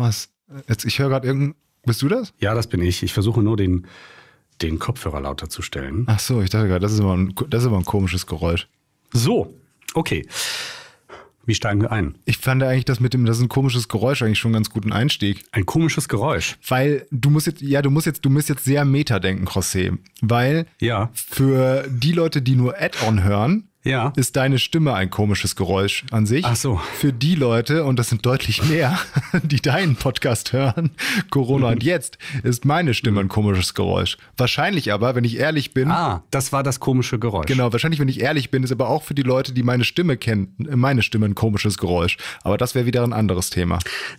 [0.00, 0.30] was?
[0.68, 1.54] Jetzt, ich höre gerade irgendein.
[1.84, 2.32] Bist du das?
[2.38, 3.02] Ja, das bin ich.
[3.02, 3.86] Ich versuche nur den,
[4.62, 6.04] den Kopfhörer lauter zu stellen.
[6.06, 8.68] Ach so, ich dachte gerade, das ist immer ein, das ist immer ein komisches Geräusch.
[9.12, 9.54] So,
[9.94, 10.26] okay.
[11.46, 12.16] Wie steigen wir ein?
[12.26, 14.68] Ich fand eigentlich das mit dem, das ist ein komisches Geräusch eigentlich schon einen ganz
[14.70, 15.46] guten Einstieg.
[15.52, 16.58] Ein komisches Geräusch.
[16.66, 19.96] Weil du musst jetzt, ja, du musst jetzt, du musst jetzt sehr Meta denken, José.
[20.20, 21.08] Weil Ja.
[21.14, 24.12] für die Leute, die nur Add-on hören, Ja.
[24.16, 26.44] ist deine Stimme ein komisches Geräusch an sich.
[26.44, 26.80] Ach so.
[26.98, 28.98] Für die Leute, und das sind deutlich mehr,
[29.42, 30.90] die deinen Podcast hören,
[31.30, 34.18] Corona und jetzt, ist meine Stimme ein komisches Geräusch.
[34.36, 37.46] Wahrscheinlich aber, wenn ich ehrlich bin, Ah, das war das komische Geräusch.
[37.46, 40.16] Genau, wahrscheinlich, wenn ich ehrlich bin, ist aber auch für die Leute, die meine Stimme
[40.16, 42.18] kennen, meine Stimme ein komisches Geräusch.
[42.42, 43.78] Aber das wäre wieder ein anderes Thema.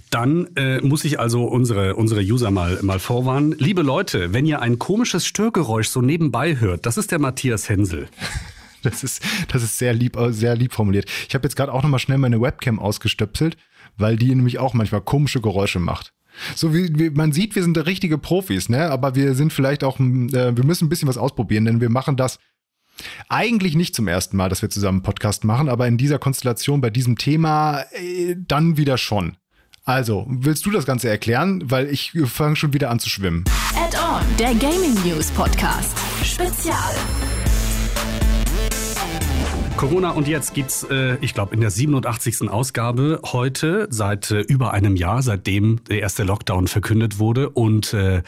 [0.09, 3.55] Dann äh, muss ich also unsere, unsere User mal, mal vorwarnen.
[3.59, 8.07] Liebe Leute, wenn ihr ein komisches Störgeräusch so nebenbei hört, das ist der Matthias Hensel.
[8.89, 11.09] Das ist, das ist sehr lieb, äh, sehr lieb formuliert.
[11.27, 13.57] Ich habe jetzt gerade auch nochmal schnell meine Webcam ausgestöpselt,
[13.97, 16.13] weil die nämlich auch manchmal komische Geräusche macht.
[16.55, 18.89] So wie, wie man sieht, wir sind richtige Profis, ne?
[18.89, 22.15] Aber wir sind vielleicht auch, äh, wir müssen ein bisschen was ausprobieren, denn wir machen
[22.15, 22.39] das
[23.27, 26.81] eigentlich nicht zum ersten Mal, dass wir zusammen einen Podcast machen, aber in dieser Konstellation
[26.81, 29.37] bei diesem Thema äh, dann wieder schon.
[29.85, 31.63] Also, willst du das Ganze erklären?
[31.65, 33.43] Weil ich fange schon wieder an zu schwimmen.
[33.75, 35.97] Add-on, der Gaming News Podcast.
[36.23, 36.93] Spezial.
[39.79, 42.49] Corona und jetzt gibt's, äh, ich glaube, in der 87.
[42.49, 48.21] Ausgabe heute seit äh, über einem Jahr, seitdem der erste Lockdown verkündet wurde und äh,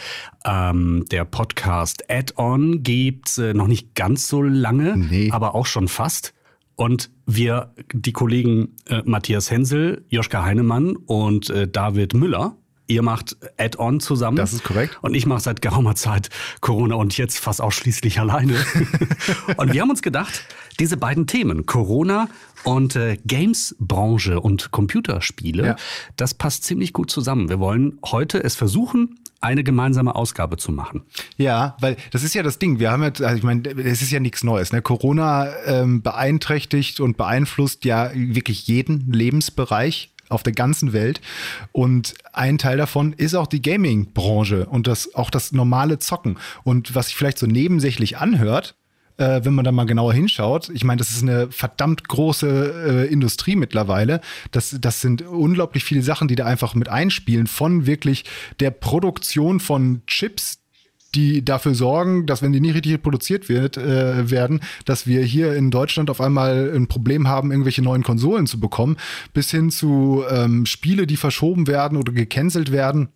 [0.45, 5.29] ähm, der Podcast Add-on gibt's äh, noch nicht ganz so lange, Nee.
[5.31, 6.33] aber auch schon fast.
[6.77, 12.55] Und wir, die Kollegen äh, Matthias Hensel, Joschka Heinemann und äh, David Müller,
[12.91, 14.37] ihr macht Add-on zusammen.
[14.37, 14.99] Das ist korrekt.
[15.01, 18.55] Und ich mache seit geraumer Zeit Corona und jetzt fast ausschließlich alleine.
[19.57, 20.43] und wir haben uns gedacht,
[20.79, 22.27] diese beiden Themen, Corona
[22.63, 25.75] und äh, Games-Branche und Computerspiele, Ja.
[26.15, 27.49] das passt ziemlich gut zusammen.
[27.49, 31.01] Wir wollen heute es versuchen, eine gemeinsame Ausgabe zu machen.
[31.37, 32.77] Ja, weil das ist ja das Ding.
[32.79, 34.71] Wir haben jetzt, also ich meine, es ist ja nichts Neues.
[34.71, 34.83] Ne?
[34.83, 41.21] Corona ähm, beeinträchtigt und beeinflusst ja wirklich jeden Lebensbereich auf der ganzen Welt.
[41.71, 46.37] Und ein Teil davon ist auch die Gaming-Branche und das auch das normale Zocken.
[46.63, 48.75] Und was sich vielleicht so nebensächlich anhört,
[49.17, 53.13] äh, wenn man da mal genauer hinschaut, ich meine, das ist eine verdammt große äh,
[53.13, 54.21] Industrie mittlerweile.
[54.51, 58.25] Das, das sind unglaublich viele Sachen, die da einfach mit einspielen, von wirklich
[58.59, 60.60] der Produktion von Chips,
[61.15, 65.55] die dafür sorgen, dass wenn die nicht richtig produziert wird, äh, werden, dass wir hier
[65.55, 68.97] in Deutschland auf einmal ein Problem haben, irgendwelche neuen Konsolen zu bekommen,
[69.33, 73.09] bis hin zu ähm, Spiele, die verschoben werden oder gecancelt werden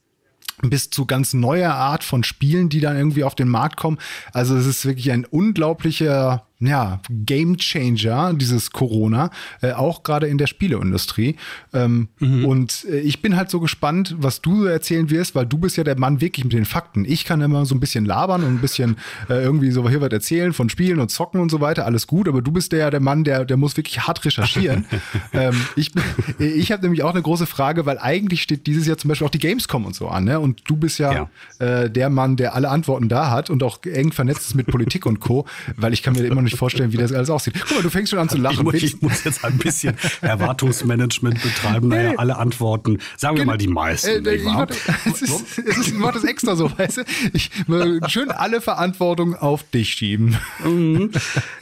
[0.61, 3.97] bis zu ganz neuer Art von Spielen, die dann irgendwie auf den Markt kommen.
[4.31, 9.29] Also es ist wirklich ein unglaublicher ja, Game Changer, dieses Corona,
[9.61, 11.35] äh, auch gerade in der Spieleindustrie.
[11.73, 12.07] Ähm,
[12.45, 15.83] Und äh, ich bin halt so gespannt, was du erzählen wirst, weil du bist ja
[15.83, 17.05] der Mann wirklich mit den Fakten.
[17.05, 18.97] Ich kann immer so ein bisschen labern und ein bisschen
[19.29, 22.27] äh, irgendwie so hier was erzählen von Spielen und Zocken und so weiter, alles gut,
[22.27, 24.85] aber du bist der, der Mann, der, der muss wirklich hart recherchieren.
[25.33, 25.91] ähm, ich
[26.39, 29.31] ich habe nämlich auch eine große Frage, weil eigentlich steht dieses Jahr zum Beispiel auch
[29.31, 30.39] die Gamescom und so an, ne?
[30.39, 31.11] Und du bist ja,
[31.59, 35.05] Äh, der Mann, der alle Antworten da hat und auch eng vernetzt ist mit Politik
[35.05, 35.45] und Co.,
[35.77, 37.53] weil ich kann mir immer noch nicht vorstellen, wie das alles aussieht.
[37.59, 38.63] Guck mal, du fängst schon an zu Ich lachen.
[38.63, 41.89] muss, ich muss jetzt ein bisschen Erwartungsmanagement betreiben.
[41.89, 44.25] Naja, alle Antworten, sagen wir mal die meisten.
[44.25, 44.67] Äh, ich mach,
[45.05, 47.01] es ist, es ist, ich mach das extra so, weißt du?
[47.33, 50.37] Ich will schön alle Verantwortung auf dich schieben.
[50.63, 51.11] Mhm.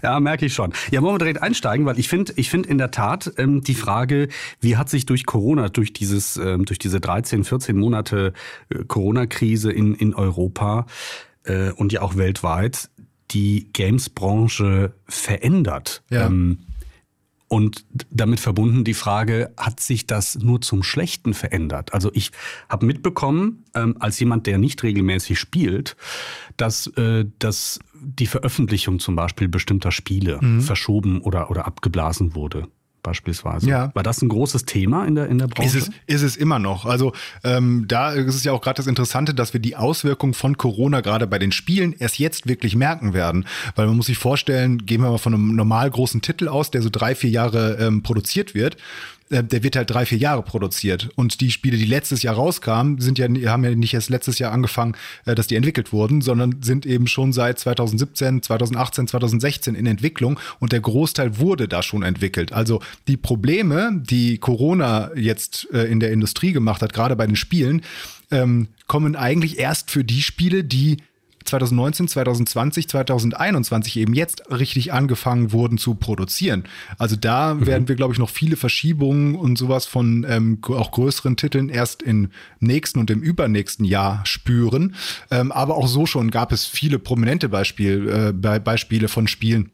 [0.01, 0.73] Ja, merke ich schon.
[0.91, 3.75] Ja, wollen wir direkt einsteigen, weil ich finde, ich finde in der Tat ähm, die
[3.75, 8.33] Frage, wie hat sich durch Corona, durch dieses, ähm, durch diese 13, 14 Monate
[8.69, 10.85] äh, Corona-Krise in, in Europa
[11.45, 12.89] äh, und ja auch weltweit
[13.33, 16.03] die Games-Branche verändert.
[16.09, 16.27] Ja.
[16.27, 16.59] Ähm,
[17.47, 21.93] und damit verbunden die Frage, hat sich das nur zum Schlechten verändert?
[21.93, 22.31] Also ich
[22.67, 25.95] habe mitbekommen, ähm, als jemand, der nicht regelmäßig spielt,
[26.57, 32.67] dass, äh, dass die Veröffentlichung zum Beispiel bestimmter Spiele verschoben oder, oder abgeblasen wurde,
[33.03, 33.69] beispielsweise.
[33.69, 33.91] Ja.
[33.93, 35.77] War das ein großes Thema in der, in der Branche?
[35.77, 36.85] Ist es, ist es immer noch.
[36.85, 40.57] Also ähm, da ist es ja auch gerade das Interessante, dass wir die Auswirkungen von
[40.57, 43.45] Corona gerade bei den Spielen erst jetzt wirklich merken werden.
[43.75, 46.81] Weil man muss sich vorstellen, gehen wir mal von einem normal großen Titel aus, der
[46.81, 48.77] so drei, vier Jahre ähm, produziert wird.
[49.33, 51.09] Äh, Der wird halt drei, vier Jahre produziert.
[51.15, 54.51] Und die Spiele, die letztes Jahr rauskamen, sind ja, haben ja nicht erst letztes Jahr
[54.51, 54.95] angefangen,
[55.25, 60.39] äh, dass die entwickelt wurden, sondern sind eben schon seit 2017, 2018, 2016 in Entwicklung
[60.59, 62.53] und der Großteil wurde da schon entwickelt.
[62.53, 67.35] Also die Probleme, die Corona jetzt äh, in der Industrie gemacht hat, gerade bei den
[67.35, 67.81] Spielen,
[68.31, 70.97] ähm, kommen eigentlich erst für die Spiele, die
[71.45, 76.63] 2019, 2020, 2021 eben jetzt richtig angefangen wurden zu produzieren.
[76.97, 77.65] Also da mhm.
[77.65, 82.01] werden wir, glaube ich, noch viele Verschiebungen und sowas von ähm, auch größeren Titeln erst
[82.01, 82.29] im
[82.59, 84.95] nächsten und im übernächsten Jahr spüren.
[85.31, 89.71] Ähm, aber auch so schon gab es viele prominente Beispiel, äh, Beispiele von Spielen,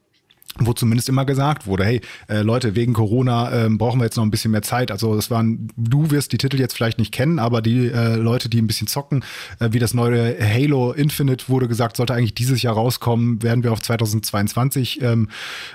[0.58, 4.24] wo zumindest immer gesagt wurde, hey äh, Leute, wegen Corona äh, brauchen wir jetzt noch
[4.24, 4.92] ein bisschen mehr Zeit.
[4.92, 8.50] Also das waren, du wirst die Titel jetzt vielleicht nicht kennen, aber die äh, Leute,
[8.50, 9.24] die ein bisschen zocken,
[9.60, 13.72] äh, wie das neue Halo Infinite wurde gesagt, sollte eigentlich dieses Jahr rauskommen, werden wir
[13.72, 15.30] auf 2022 ähm,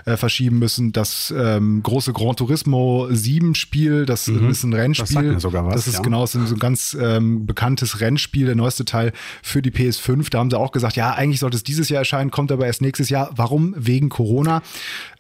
[0.05, 0.93] äh, verschieben müssen.
[0.93, 4.50] Das ähm, große Gran Turismo 7 Spiel, das mhm.
[4.50, 5.05] ist ein Rennspiel.
[5.05, 6.00] Das, sagt mir sogar was, das ist ja.
[6.00, 9.12] genau so ein ganz ähm, bekanntes Rennspiel, der neueste Teil
[9.43, 10.31] für die PS5.
[10.31, 12.82] Da haben sie auch gesagt, ja, eigentlich sollte es dieses Jahr erscheinen, kommt aber erst
[12.82, 13.31] nächstes Jahr.
[13.37, 13.75] Warum?
[13.77, 14.62] Wegen Corona.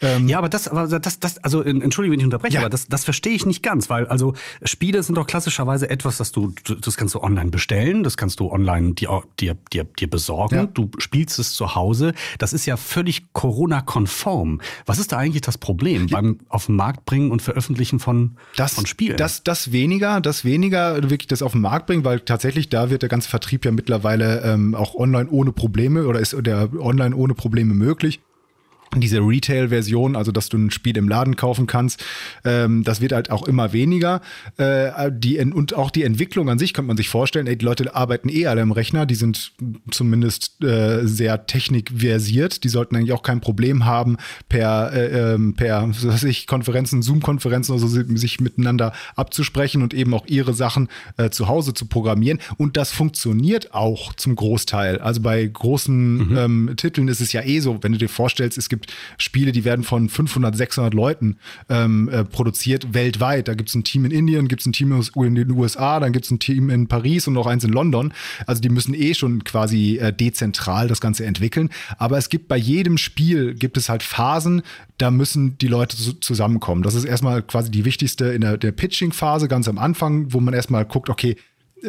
[0.00, 2.60] Ähm, ja, aber das, aber das, das, also entschuldige, wenn ich unterbreche, ja.
[2.60, 6.32] aber das, das verstehe ich nicht ganz, weil also Spiele sind doch klassischerweise etwas, das
[6.32, 10.54] du, das kannst du online bestellen, das kannst du online dir, dir, dir, dir besorgen,
[10.54, 10.66] ja.
[10.66, 12.12] du spielst es zu Hause.
[12.38, 14.60] Das ist ja völlig Corona-konform.
[14.86, 18.74] Was ist da eigentlich das Problem beim auf den Markt bringen und veröffentlichen von, das,
[18.74, 19.16] von Spielen?
[19.16, 23.02] Das, das weniger, das weniger wirklich das auf den Markt bringen, weil tatsächlich da wird
[23.02, 27.34] der ganze Vertrieb ja mittlerweile ähm, auch online ohne Probleme oder ist der online ohne
[27.34, 28.20] Probleme möglich
[28.96, 32.04] diese Retail-Version, also dass du ein Spiel im Laden kaufen kannst,
[32.44, 34.20] ähm, das wird halt auch immer weniger.
[34.56, 37.94] Äh, die, und auch die Entwicklung an sich könnte man sich vorstellen, ey, die Leute
[37.94, 39.52] arbeiten eh alle im Rechner, die sind
[39.90, 44.16] zumindest äh, sehr technikversiert, die sollten eigentlich auch kein Problem haben,
[44.48, 49.94] per, äh, ähm, per was weiß ich, Konferenzen, Zoom-Konferenzen oder so sich miteinander abzusprechen und
[49.94, 52.38] eben auch ihre Sachen äh, zu Hause zu programmieren.
[52.56, 54.98] Und das funktioniert auch zum Großteil.
[54.98, 56.36] Also bei großen mhm.
[56.36, 58.73] ähm, Titeln ist es ja eh so, wenn du dir vorstellst, es gibt
[59.18, 61.36] Spiele, die werden von 500, 600 Leuten
[61.68, 63.48] ähm, äh, produziert weltweit.
[63.48, 66.12] Da gibt es ein Team in Indien, gibt es ein Team in den USA, dann
[66.12, 68.12] gibt es ein Team in Paris und noch eins in London.
[68.46, 71.70] Also die müssen eh schon quasi äh, dezentral das Ganze entwickeln.
[71.98, 74.62] Aber es gibt bei jedem Spiel gibt es halt Phasen,
[74.98, 76.82] da müssen die Leute zusammenkommen.
[76.82, 80.54] Das ist erstmal quasi die wichtigste in der, der Pitching-Phase ganz am Anfang, wo man
[80.54, 81.36] erstmal guckt, okay,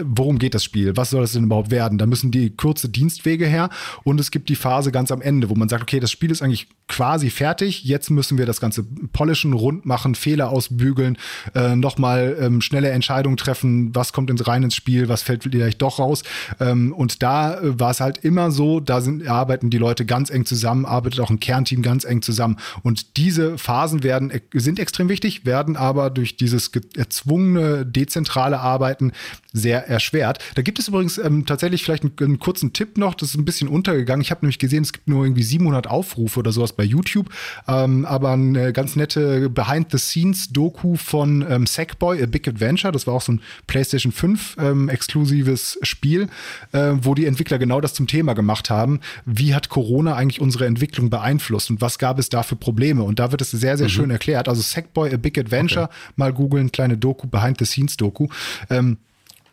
[0.04, 0.96] worum geht das Spiel?
[0.98, 1.98] Was soll das denn überhaupt werden?
[1.98, 3.70] Da müssen die kurze Dienstwege her
[4.04, 6.42] und es gibt die Phase ganz am Ende, wo man sagt, okay, das Spiel ist
[6.42, 7.84] eigentlich quasi fertig.
[7.84, 8.84] Jetzt müssen wir das Ganze
[9.14, 11.18] polischen, rund machen, Fehler ausbügeln,
[11.56, 15.82] äh, nochmal ähm, schnelle Entscheidungen treffen, was kommt ins rein ins Spiel, was fällt vielleicht
[15.82, 16.24] doch raus.
[16.60, 20.30] Ähm, und da äh, war es halt immer so, da sind, arbeiten die Leute ganz
[20.30, 22.58] eng zusammen, arbeitet auch ein Kernteam ganz eng zusammen.
[22.84, 29.12] Und diese Phasen werden, sind extrem wichtig, werden aber durch dieses erzwungene, dezentrale Arbeiten
[29.54, 30.40] sehr erschwert.
[30.56, 33.46] Da gibt es übrigens ähm, tatsächlich vielleicht einen, einen, kurzen Tipp noch, das ist ein
[33.46, 34.22] bisschen untergegangen.
[34.22, 37.30] Ich habe nämlich gesehen, es gibt nur irgendwie 700 Aufrufe oder sowas bei YouTube,
[37.68, 43.22] ähm, aber eine ganz nette Behind-the-Scenes-Doku von ähm, Sackboy, A Big Adventure, das war auch
[43.22, 46.28] so ein PlayStation 5 ähm, exklusives Spiel,
[46.72, 49.00] äh, wo die Entwickler genau das zum Thema gemacht haben.
[49.26, 53.04] Wie hat Corona eigentlich unsere Entwicklung beeinflusst und was gab es da für Probleme?
[53.04, 53.92] Und da wird es sehr, sehr mhm.
[53.92, 54.48] schön erklärt.
[54.48, 55.94] Also Sackboy, A Big Adventure, okay.
[56.16, 58.28] mal googeln, kleine Doku, Behind-the-Scenes-Doku.
[58.70, 58.98] Ähm,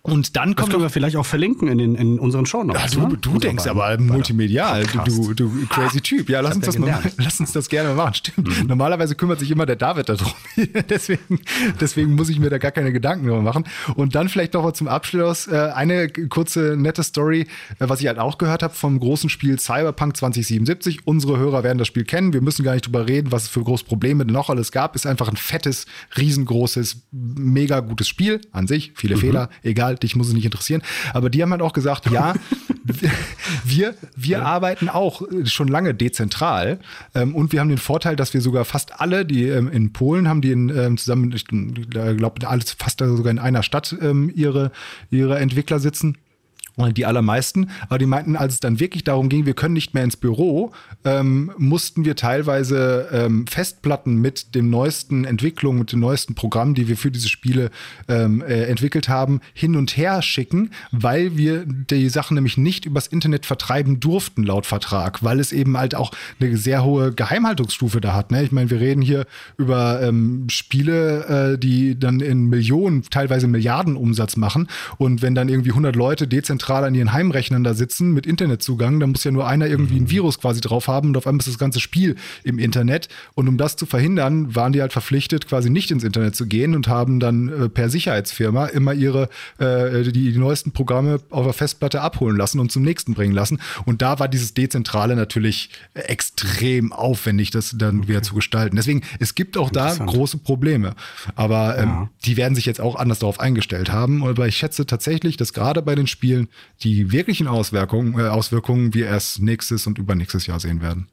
[0.05, 0.59] und dann kommt.
[0.59, 3.19] Das können wir vielleicht auch verlinken in, den, in unseren Show Ja, du, ne?
[3.21, 6.29] du denkst aber multimedial, du, du, du crazy Typ.
[6.29, 8.15] Ja, lass uns, das mal, lass uns das gerne machen.
[8.15, 8.63] Stimmt.
[8.63, 8.67] Mhm.
[8.67, 10.33] Normalerweise kümmert sich immer der David darum.
[10.89, 11.41] deswegen,
[11.81, 13.65] deswegen muss ich mir da gar keine Gedanken drüber machen.
[13.95, 17.43] Und dann vielleicht noch mal zum Abschluss äh, eine kurze, nette Story,
[17.79, 21.07] äh, was ich halt auch gehört habe vom großen Spiel Cyberpunk 2077.
[21.07, 22.33] Unsere Hörer werden das Spiel kennen.
[22.33, 24.97] Wir müssen gar nicht drüber reden, was es für große Probleme noch alles gab.
[24.97, 25.87] Ist einfach ein fettes,
[26.19, 28.91] riesengroßes, mega gutes Spiel an sich.
[28.97, 29.21] Viele mhm.
[29.21, 30.83] Fehler, egal Inhalt, dich muss es nicht interessieren.
[31.13, 32.35] Aber die haben halt auch gesagt, ja,
[33.65, 34.43] wir, wir ja.
[34.43, 36.79] arbeiten auch schon lange dezentral
[37.15, 40.29] ähm, und wir haben den Vorteil, dass wir sogar fast alle, die ähm, in Polen
[40.29, 44.73] haben, die in, ähm, zusammen, ich glaube, alles fast sogar in einer Stadt ähm, ihre,
[45.11, 46.17] ihre Entwickler sitzen
[46.77, 50.05] die allermeisten, aber die meinten, als es dann wirklich darum ging, wir können nicht mehr
[50.05, 50.73] ins Büro,
[51.05, 56.89] ähm, mussten wir teilweise ähm, Festplatten mit den neuesten Entwicklungen, mit den neuesten Programmen, die
[56.89, 57.71] wir für diese Spiele
[58.09, 63.07] ähm, äh, entwickelt haben, hin und her schicken, weil wir die Sachen nämlich nicht übers
[63.07, 68.15] Internet vertreiben durften laut Vertrag, weil es eben halt auch eine sehr hohe Geheimhaltungsstufe da
[68.15, 68.31] hat.
[68.31, 68.43] Ne?
[68.45, 69.27] Ich meine, wir reden hier
[69.59, 75.51] über ähm, Spiele, äh, die dann in Millionen, teilweise Milliarden Umsatz machen und wenn dann
[75.51, 79.01] irgendwie 100 Leute dezentral zentral an ihren Heimrechnern da sitzen mit Internetzugang.
[79.01, 81.49] Da muss ja nur einer irgendwie ein Virus quasi drauf haben und auf einmal ist
[81.49, 82.15] das ganze Spiel
[82.45, 83.09] im Internet.
[83.35, 86.77] Und um das zu verhindern, waren die halt verpflichtet, quasi nicht ins Internet zu gehen
[86.77, 89.29] und haben dann äh, per Sicherheitsfirma immer ihre
[89.59, 93.59] äh, die, die neuesten Programme auf der Festplatte abholen lassen und zum nächsten bringen lassen.
[93.85, 98.09] Und da war dieses Dezentrale natürlich extrem aufwendig, das dann okay.
[98.09, 98.77] wieder zu gestalten.
[98.77, 100.95] Deswegen, es gibt auch da große Probleme.
[101.35, 102.11] Aber ähm, ja.
[102.25, 104.25] die werden sich jetzt auch anders darauf eingestellt haben.
[104.25, 106.49] Aber ich schätze tatsächlich, dass gerade bei den Spielen
[106.83, 111.09] die wirklichen Auswirkungen, äh, Auswirkungen wir erst nächstes und übernächstes Jahr sehen werden.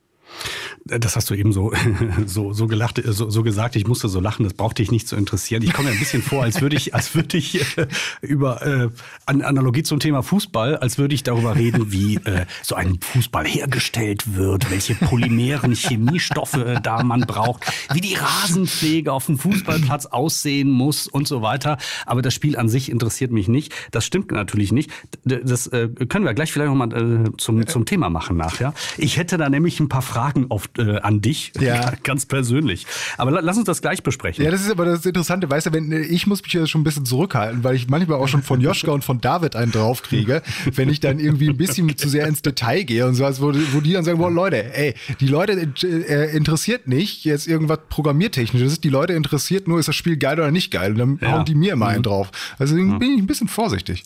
[0.85, 1.71] Das hast du eben so,
[2.25, 3.75] so, so gelacht, so, so gesagt.
[3.75, 4.43] Ich musste so lachen.
[4.43, 5.61] Das brauchte ich nicht zu interessieren.
[5.61, 7.87] Ich komme mir ein bisschen vor, als würde ich, als würde ich äh,
[8.21, 8.89] über äh,
[9.25, 14.35] Analogie zum Thema Fußball, als würde ich darüber reden, wie äh, so ein Fußball hergestellt
[14.35, 20.69] wird, welche polymeren Chemiestoffe äh, da man braucht, wie die Rasenpflege auf dem Fußballplatz aussehen
[20.69, 21.77] muss und so weiter.
[22.05, 23.73] Aber das Spiel an sich interessiert mich nicht.
[23.91, 24.89] Das stimmt natürlich nicht.
[25.23, 28.73] Das äh, können wir gleich vielleicht nochmal äh, zum, zum Thema machen nachher.
[28.97, 31.93] Ich hätte da nämlich ein paar Fragen Fragen auf, äh, an dich, ja.
[32.03, 32.85] ganz persönlich.
[33.17, 34.43] Aber lass uns das gleich besprechen.
[34.43, 36.83] Ja, das ist aber das Interessante, weißt du, wenn, ich muss mich ja schon ein
[36.83, 40.41] bisschen zurückhalten, weil ich manchmal auch schon von Joschka und von David einen draufkriege,
[40.75, 43.79] wenn ich dann irgendwie ein bisschen zu sehr ins Detail gehe und so, wo, wo
[43.79, 48.89] die dann sagen, boah, Leute, ey, die Leute äh, interessiert nicht jetzt irgendwas programmiertechnisches, die
[48.89, 51.31] Leute interessiert nur, ist das Spiel geil oder nicht geil und dann ja.
[51.31, 52.03] hauen die mir immer einen mhm.
[52.03, 52.31] drauf.
[52.57, 52.99] Also mhm.
[52.99, 54.03] bin ich ein bisschen vorsichtig.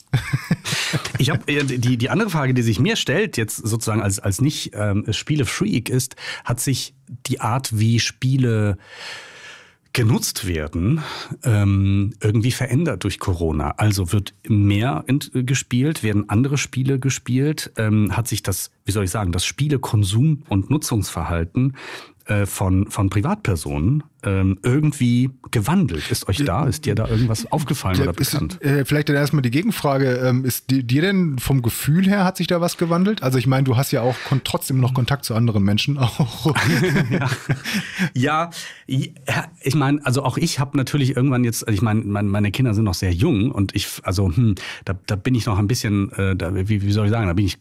[1.17, 4.41] Ich habe äh, die, die andere Frage, die sich mir stellt, jetzt sozusagen als, als
[4.41, 6.93] nicht ähm, Spiele-Freak, ist, ist, hat sich
[7.27, 8.77] die Art, wie Spiele
[9.93, 11.03] genutzt werden,
[11.43, 13.75] ähm, irgendwie verändert durch Corona.
[13.77, 19.11] Also wird mehr gespielt, werden andere Spiele gespielt, ähm, hat sich das, wie soll ich
[19.11, 21.77] sagen, das Spielekonsum- und Nutzungsverhalten
[22.45, 26.09] von, von Privatpersonen ähm, irgendwie gewandelt?
[26.09, 28.55] Ist euch da, ist dir da irgendwas aufgefallen oder bekannt?
[28.55, 32.23] Ist, äh, vielleicht dann erstmal die Gegenfrage, ähm, ist dir, dir denn vom Gefühl her,
[32.23, 33.23] hat sich da was gewandelt?
[33.23, 36.53] Also ich meine, du hast ja auch trotzdem noch Kontakt zu anderen Menschen auch.
[38.13, 38.49] ja.
[38.87, 42.85] ja, ich meine, also auch ich habe natürlich irgendwann jetzt, ich meine, meine Kinder sind
[42.85, 46.35] noch sehr jung und ich, also hm, da, da bin ich noch ein bisschen, äh,
[46.35, 47.57] da, wie, wie soll ich sagen, da bin ich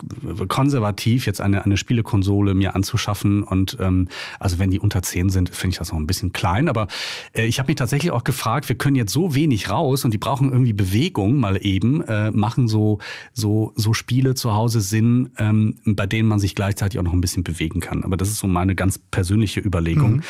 [0.49, 5.50] konservativ, jetzt eine, eine Spielekonsole mir anzuschaffen und ähm, also wenn die unter zehn sind,
[5.50, 6.88] finde ich das noch ein bisschen klein, aber
[7.32, 10.18] äh, ich habe mich tatsächlich auch gefragt, wir können jetzt so wenig raus und die
[10.18, 12.99] brauchen irgendwie Bewegung mal eben, äh, machen so,
[13.32, 17.21] so, so Spiele zu Hause Sinn, ähm, bei denen man sich gleichzeitig auch noch ein
[17.21, 18.04] bisschen bewegen kann.
[18.04, 20.16] Aber das ist so meine ganz persönliche Überlegung.
[20.16, 20.23] Mhm.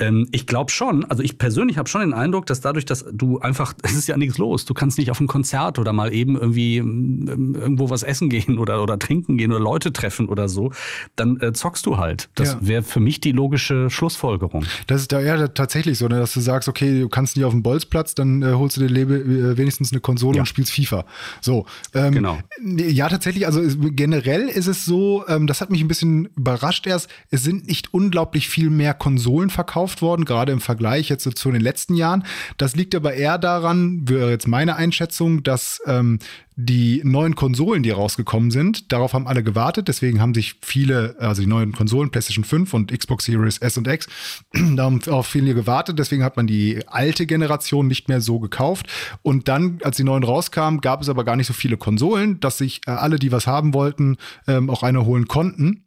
[0.00, 3.38] Ähm, ich glaube schon, also ich persönlich habe schon den Eindruck, dass dadurch, dass du
[3.38, 6.36] einfach, es ist ja nichts los, du kannst nicht auf ein Konzert oder mal eben
[6.36, 10.72] irgendwie ähm, irgendwo was essen gehen oder, oder trinken gehen oder Leute treffen oder so,
[11.16, 12.30] dann äh, zockst du halt.
[12.34, 12.58] Das ja.
[12.62, 14.64] wäre für mich die logische Schlussfolgerung.
[14.86, 17.52] Das ist da ja tatsächlich so, ne, dass du sagst, okay, du kannst nicht auf
[17.52, 20.42] den Bolzplatz, dann äh, holst du dir äh, wenigstens eine Konsole ja.
[20.42, 21.04] und spielst FIFA.
[21.40, 21.66] So.
[21.94, 22.38] Ähm, genau.
[22.64, 27.08] Ja, tatsächlich, also generell ist es so, ähm, das hat mich ein bisschen überrascht erst,
[27.30, 31.50] es sind nicht unglaublich viel mehr Konsolen verkauft verkauft worden, gerade im Vergleich jetzt zu
[31.50, 32.24] den letzten Jahren.
[32.56, 36.18] Das liegt aber eher daran, wäre jetzt meine Einschätzung, dass ähm,
[36.56, 39.88] die neuen Konsolen, die rausgekommen sind, darauf haben alle gewartet.
[39.88, 43.88] Deswegen haben sich viele, also die neuen Konsolen, PlayStation 5 und Xbox Series S und
[43.88, 44.06] X,
[44.52, 45.98] da haben auch viele gewartet.
[45.98, 48.86] Deswegen hat man die alte Generation nicht mehr so gekauft.
[49.22, 52.58] Und dann, als die neuen rauskamen, gab es aber gar nicht so viele Konsolen, dass
[52.58, 54.16] sich äh, alle, die was haben wollten,
[54.46, 55.86] ähm, auch eine holen konnten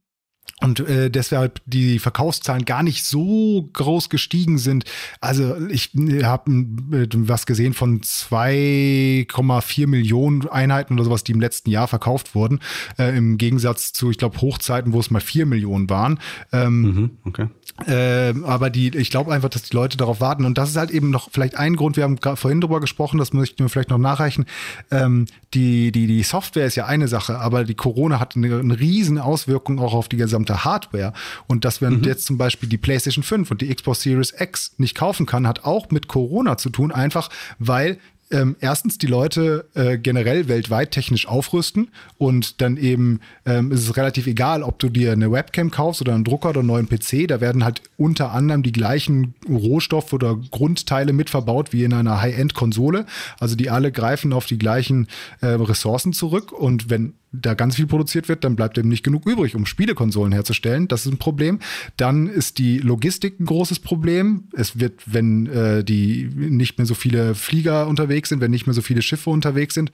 [0.63, 4.85] und äh, deshalb die Verkaufszahlen gar nicht so groß gestiegen sind.
[5.19, 5.91] Also ich
[6.23, 6.51] habe
[6.91, 12.61] äh, was gesehen von 2,4 Millionen Einheiten oder sowas, die im letzten Jahr verkauft wurden,
[12.97, 16.19] äh, im Gegensatz zu, ich glaube, Hochzeiten, wo es mal 4 Millionen waren.
[16.53, 17.47] Ähm, mhm, okay.
[17.87, 20.45] Äh, aber die, ich glaube einfach, dass die Leute darauf warten.
[20.45, 23.33] Und das ist halt eben noch vielleicht ein Grund, wir haben vorhin drüber gesprochen, das
[23.33, 24.45] möchten wir vielleicht noch nachreichen.
[24.91, 28.79] Ähm, die, die, die Software ist ja eine Sache, aber die Corona hat eine, eine
[28.79, 31.13] riesen Auswirkung auch auf die gesamte Hardware.
[31.47, 32.03] Und dass man mhm.
[32.03, 35.65] jetzt zum Beispiel die PlayStation 5 und die Xbox Series X nicht kaufen kann, hat
[35.65, 37.97] auch mit Corona zu tun, einfach weil
[38.33, 43.95] ähm, erstens die Leute äh, generell weltweit technisch aufrüsten und dann eben ähm, ist es
[43.95, 47.27] relativ egal, ob du dir eine Webcam kaufst oder einen Drucker oder einen neuen PC.
[47.27, 51.33] Da werden halt unter anderem die gleichen Rohstoffe oder Grundteile mit
[51.71, 53.05] wie in einer High-End-Konsole.
[53.39, 55.07] Also die alle greifen auf die gleichen
[55.41, 59.25] äh, Ressourcen zurück und wenn da ganz viel produziert wird, dann bleibt eben nicht genug
[59.25, 60.87] übrig, um Spielekonsolen herzustellen.
[60.87, 61.59] Das ist ein Problem.
[61.97, 64.45] Dann ist die Logistik ein großes Problem.
[64.53, 68.75] Es wird, wenn äh, die nicht mehr so viele Flieger unterwegs sind, wenn nicht mehr
[68.75, 69.91] so viele Schiffe unterwegs sind,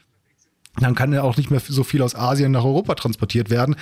[0.78, 3.76] dann kann ja auch nicht mehr so viel aus Asien nach Europa transportiert werden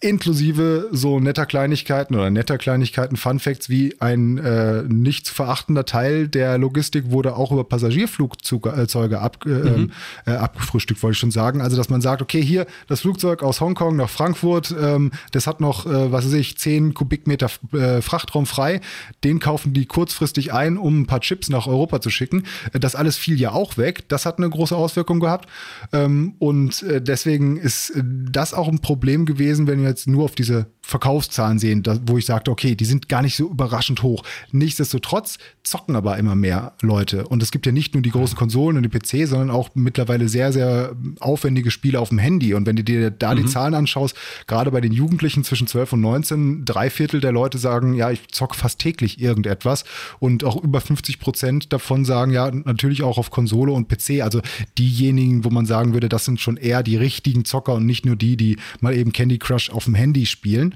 [0.00, 5.86] inklusive so netter Kleinigkeiten oder netter Kleinigkeiten, Fun Facts wie ein äh, nicht zu verachtender
[5.86, 9.92] Teil der Logistik wurde auch über Passagierflugzeuge ab, äh, mhm.
[10.26, 11.62] äh, abgefrühstückt, wollte ich schon sagen.
[11.62, 15.60] Also, dass man sagt, okay, hier das Flugzeug aus Hongkong nach Frankfurt, ähm, das hat
[15.60, 18.82] noch, äh, was weiß ich, 10 Kubikmeter äh, Frachtraum frei,
[19.24, 22.44] den kaufen die kurzfristig ein, um ein paar Chips nach Europa zu schicken.
[22.72, 24.08] Das alles fiel ja auch weg.
[24.08, 25.48] Das hat eine große Auswirkung gehabt.
[25.92, 30.24] Ähm, und äh, deswegen ist äh, das auch ein Problem gewesen, wenn wir jetzt nur
[30.24, 34.04] auf diese Verkaufszahlen sehen, da, wo ich sagte, okay, die sind gar nicht so überraschend
[34.04, 34.22] hoch.
[34.52, 37.26] Nichtsdestotrotz zocken aber immer mehr Leute.
[37.26, 40.28] Und es gibt ja nicht nur die großen Konsolen und die PC, sondern auch mittlerweile
[40.28, 42.54] sehr, sehr aufwendige Spiele auf dem Handy.
[42.54, 43.38] Und wenn du dir da mhm.
[43.38, 44.16] die Zahlen anschaust,
[44.46, 48.28] gerade bei den Jugendlichen zwischen 12 und 19, drei Viertel der Leute sagen, ja, ich
[48.28, 49.84] zocke fast täglich irgendetwas.
[50.20, 54.22] Und auch über 50 Prozent davon sagen, ja, natürlich auch auf Konsole und PC.
[54.22, 54.40] Also
[54.78, 58.14] diejenigen, wo man sagen würde, das sind schon eher die richtigen Zocker und nicht nur
[58.14, 60.74] die, die mal eben Candy Crush auf dem Handy spielen.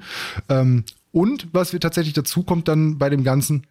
[0.49, 3.67] Ähm, und was wir tatsächlich dazu kommt dann bei dem Ganzen,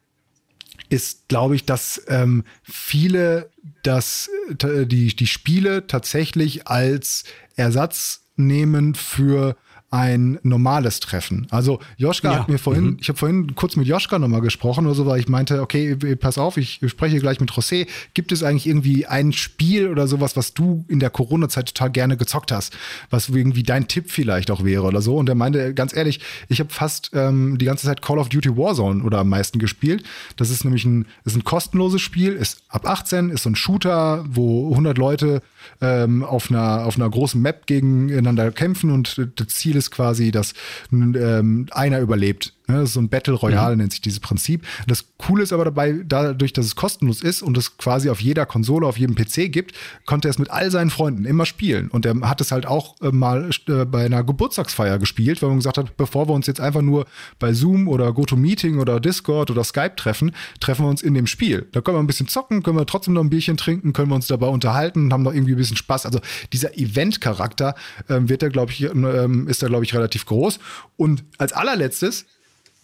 [0.89, 3.51] ist, glaube ich, dass ähm, viele
[3.83, 7.25] das, die, die Spiele tatsächlich als
[7.57, 9.57] Ersatz nehmen für
[9.92, 11.49] ein normales Treffen.
[11.50, 12.38] Also Joschka ja.
[12.38, 12.99] hat mir vorhin, mhm.
[13.00, 16.38] ich habe vorhin kurz mit Joschka nochmal gesprochen oder so, weil ich meinte, okay, pass
[16.38, 17.88] auf, ich spreche gleich mit José.
[18.14, 22.16] Gibt es eigentlich irgendwie ein Spiel oder sowas, was du in der Corona-Zeit total gerne
[22.16, 22.76] gezockt hast,
[23.11, 25.16] was irgendwie dein Tipp vielleicht auch wäre oder so?
[25.16, 28.56] Und er meinte, ganz ehrlich, ich habe fast ähm, die ganze Zeit Call of Duty
[28.56, 30.04] Warzone oder am meisten gespielt.
[30.37, 34.25] Das ist nämlich ein, ist ein kostenloses Spiel, ist ab 18, ist so ein Shooter,
[34.28, 35.42] wo 100 Leute
[35.81, 40.55] ähm, auf, einer, auf einer großen Map gegeneinander kämpfen und das Ziel ist quasi, dass
[40.93, 42.55] ähm, einer überlebt.
[42.71, 42.87] Ne?
[42.87, 43.83] So ein Battle Royale mhm.
[43.83, 44.67] nennt sich dieses Prinzip.
[44.87, 48.47] Das Coole ist aber dabei, dadurch, dass es kostenlos ist und es quasi auf jeder
[48.47, 49.75] Konsole, auf jedem PC gibt,
[50.07, 51.89] konnte er es mit all seinen Freunden immer spielen.
[51.89, 55.59] Und er hat es halt auch äh, mal äh, bei einer Geburtstagsfeier gespielt, weil man
[55.59, 57.07] gesagt hat, bevor wir uns jetzt einfach nur
[57.39, 61.67] bei Zoom oder GoToMeeting oder Discord oder Skype treffen, treffen wir uns in dem Spiel.
[61.73, 64.15] Da können wir ein bisschen zocken, können wir trotzdem noch ein Bierchen trinken, können wir
[64.15, 66.07] uns dabei unterhalten, haben noch irgendwie ein bisschen Spaß.
[66.07, 66.21] Also
[66.53, 67.75] dieser Event-Charakter
[68.09, 70.59] ähm, wird da, glaube ich, ähm, ist da, glaube ich, relativ groß.
[70.97, 72.27] Und als allerletztes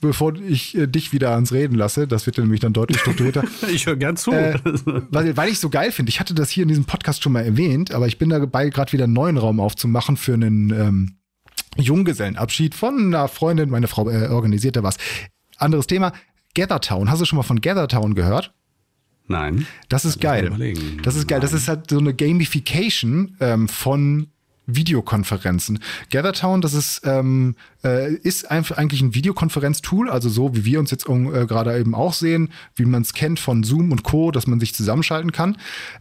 [0.01, 3.45] bevor ich äh, dich wieder ans Reden lasse, das wird nämlich dann deutlich strukturierter.
[3.73, 4.33] ich höre gern zu.
[4.33, 4.59] Äh,
[5.11, 6.11] weil, weil ich so geil finde.
[6.11, 8.93] Ich hatte das hier in diesem Podcast schon mal erwähnt, aber ich bin dabei, gerade
[8.93, 11.17] wieder einen neuen Raum aufzumachen für einen ähm,
[11.77, 13.71] Junggesellenabschied von einer Freundin.
[13.71, 14.97] Meine Frau äh, organisiert da was.
[15.57, 16.13] Anderes Thema.
[16.55, 17.11] Gathertown.
[17.11, 18.53] Hast du schon mal von Gathertown gehört?
[19.29, 19.67] Nein.
[19.89, 20.51] Das ist geil.
[21.03, 21.39] Das ist geil.
[21.39, 21.43] Nein.
[21.43, 24.29] Das ist halt so eine Gamification ähm, von
[24.67, 25.79] Videokonferenzen.
[26.11, 27.55] Gathertown, das ist, ähm,
[27.85, 31.95] äh, ist einfach eigentlich ein Videokonferenztool, also so wie wir uns jetzt äh, gerade eben
[31.95, 35.57] auch sehen, wie man es kennt von Zoom und Co., dass man sich zusammenschalten kann.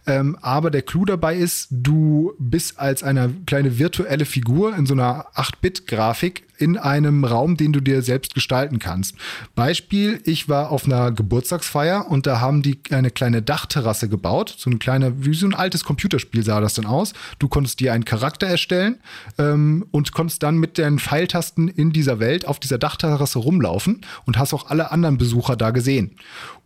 [0.06, 4.94] Ähm, aber der Clou dabei ist, du bist als eine kleine virtuelle Figur in so
[4.94, 9.14] einer 8-Bit-Grafik in einem Raum, den du dir selbst gestalten kannst.
[9.54, 14.70] Beispiel, ich war auf einer Geburtstagsfeier und da haben die eine kleine Dachterrasse gebaut, so
[14.70, 17.12] ein kleiner, wie so ein altes Computerspiel sah das dann aus.
[17.38, 18.98] Du konntest dir einen Charakter erstellen
[19.38, 24.38] ähm, und konntest dann mit deinen Pfeiltasten in dieser Welt auf dieser Dachterrasse rumlaufen und
[24.38, 26.12] hast auch alle anderen Besucher da gesehen.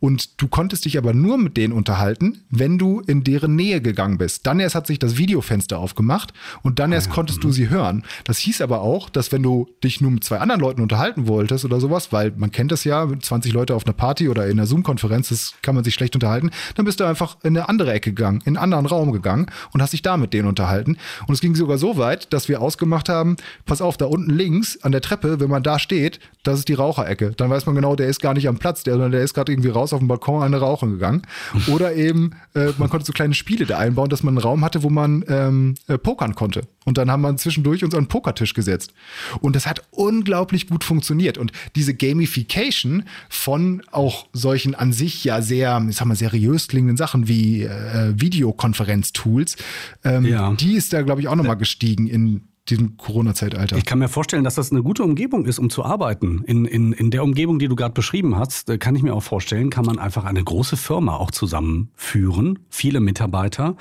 [0.01, 4.19] Und du konntest dich aber nur mit denen unterhalten, wenn du in deren Nähe gegangen
[4.19, 4.47] bist.
[4.47, 6.33] Dann erst hat sich das Videofenster aufgemacht
[6.63, 7.53] und dann erst ah, konntest du mhm.
[7.53, 8.05] sie hören.
[8.25, 11.65] Das hieß aber auch, dass wenn du dich nur mit zwei anderen Leuten unterhalten wolltest
[11.65, 14.67] oder sowas, weil man kennt das ja, 20 Leute auf einer Party oder in einer
[14.67, 18.11] Zoom-Konferenz, das kann man sich schlecht unterhalten, dann bist du einfach in eine andere Ecke
[18.11, 20.97] gegangen, in einen anderen Raum gegangen und hast dich da mit denen unterhalten.
[21.27, 23.37] Und es ging sogar so weit, dass wir ausgemacht haben,
[23.67, 26.75] pass auf, da unten links an der Treppe, wenn man da steht, das ist die
[26.75, 27.33] Raucherecke.
[27.37, 29.69] Dann weiß man genau, der ist gar nicht am Platz, der, der ist gerade irgendwie
[29.69, 31.22] raus auf dem Balkon eine rauchen gegangen.
[31.68, 34.83] Oder eben, äh, man konnte so kleine Spiele da einbauen, dass man einen Raum hatte,
[34.83, 36.62] wo man ähm, äh, pokern konnte.
[36.85, 38.92] Und dann haben wir zwischendurch uns an einen Pokertisch gesetzt.
[39.40, 41.38] Und das hat unglaublich gut funktioniert.
[41.38, 46.96] Und diese Gamification von auch solchen an sich ja sehr, ich sag mal, seriös klingenden
[46.96, 49.57] Sachen wie äh, Videokonferenz-Tools,
[50.05, 50.53] ähm, ja.
[50.55, 53.76] die ist da, glaube ich, auch nochmal gestiegen in diesem Corona-Zeitalter.
[53.76, 56.42] Ich kann mir vorstellen, dass das eine gute Umgebung ist, um zu arbeiten.
[56.46, 59.22] In, in, in der Umgebung, die du gerade beschrieben hast, äh, kann ich mir auch
[59.22, 63.76] vorstellen, kann man einfach eine große Firma auch zusammenführen, viele Mitarbeiter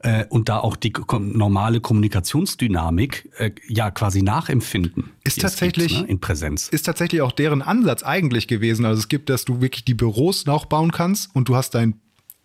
[0.00, 5.10] äh, und da auch die normale Kommunikationsdynamik äh, ja quasi nachempfinden.
[5.24, 6.68] Ist tatsächlich ne, in Präsenz.
[6.68, 8.84] Ist tatsächlich auch deren Ansatz eigentlich gewesen.
[8.84, 12.00] Also es gibt, dass du wirklich die Büros nachbauen kannst und du hast dein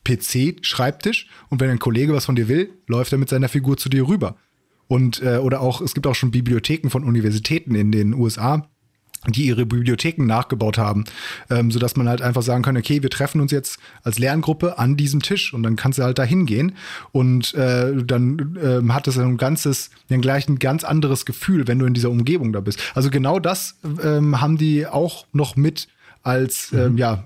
[0.05, 3.89] PC-Schreibtisch und wenn ein Kollege was von dir will, läuft er mit seiner Figur zu
[3.89, 4.38] dir rüber.
[4.89, 8.67] Und äh, oder auch, es gibt auch schon Bibliotheken von Universitäten in den USA,
[9.28, 11.04] die ihre Bibliotheken nachgebaut haben,
[11.52, 14.97] ähm, sodass man halt einfach sagen kann, okay, wir treffen uns jetzt als Lerngruppe an
[14.97, 16.75] diesem Tisch und dann kannst du halt da hingehen
[17.12, 21.78] und äh, dann ähm, hat es ein ganzes, dann gleich ein ganz anderes Gefühl, wenn
[21.78, 22.82] du in dieser Umgebung da bist.
[22.95, 25.88] Also genau das ähm, haben die auch noch mit
[26.23, 26.79] als, mhm.
[26.79, 27.23] ähm, ja,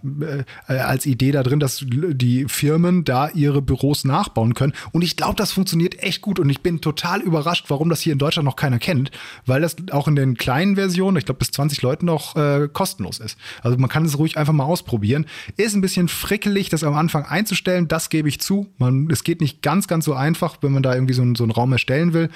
[0.67, 4.73] äh, als Idee da drin, dass die Firmen da ihre Büros nachbauen können.
[4.91, 6.39] Und ich glaube, das funktioniert echt gut.
[6.39, 9.11] Und ich bin total überrascht, warum das hier in Deutschland noch keiner kennt,
[9.45, 13.19] weil das auch in den kleinen Versionen, ich glaube bis 20 Leuten noch äh, kostenlos
[13.19, 13.37] ist.
[13.61, 15.25] Also man kann es ruhig einfach mal ausprobieren.
[15.57, 18.67] Ist ein bisschen frickelig, das am Anfang einzustellen, das gebe ich zu.
[18.77, 21.43] Man, es geht nicht ganz, ganz so einfach, wenn man da irgendwie so, einen, so
[21.43, 22.29] einen Raum erstellen will.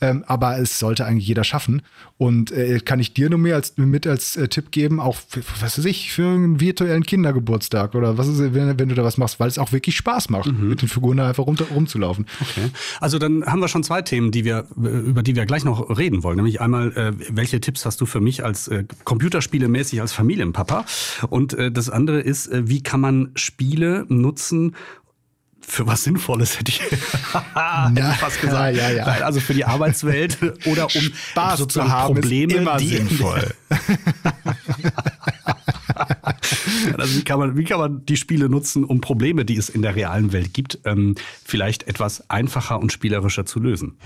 [0.00, 1.82] Ähm, aber es sollte eigentlich jeder schaffen.
[2.16, 5.42] Und äh, kann ich dir nur mehr als, mit als äh, Tipp geben, auch für,
[5.60, 9.18] was weiß ich, für einen virtuellen Kindergeburtstag oder was ist, wenn, wenn du da was
[9.18, 10.68] machst, weil es auch wirklich Spaß macht, mhm.
[10.68, 12.26] mit den Figuren da einfach rum, rumzulaufen.
[12.40, 12.70] Okay.
[13.00, 16.22] Also dann haben wir schon zwei Themen, die wir, über die wir gleich noch reden
[16.22, 16.36] wollen.
[16.36, 20.84] Nämlich einmal, äh, welche Tipps hast du für mich als äh, Computerspielemäßig als Familienpapa?
[21.28, 24.74] Und äh, das andere ist, äh, wie kann man Spiele nutzen,
[25.66, 27.00] für was Sinnvolles hätte ich, hätte
[27.96, 28.76] ich fast gesagt.
[28.76, 29.24] Ja, ja, ja.
[29.24, 33.54] Also für die Arbeitswelt oder um Spaß sozusagen zu haben, Probleme, ist immer die sinnvoll.
[36.96, 39.82] also wie kann, man, wie kann man die Spiele nutzen, um Probleme, die es in
[39.82, 43.98] der realen Welt gibt, ähm, vielleicht etwas einfacher und spielerischer zu lösen?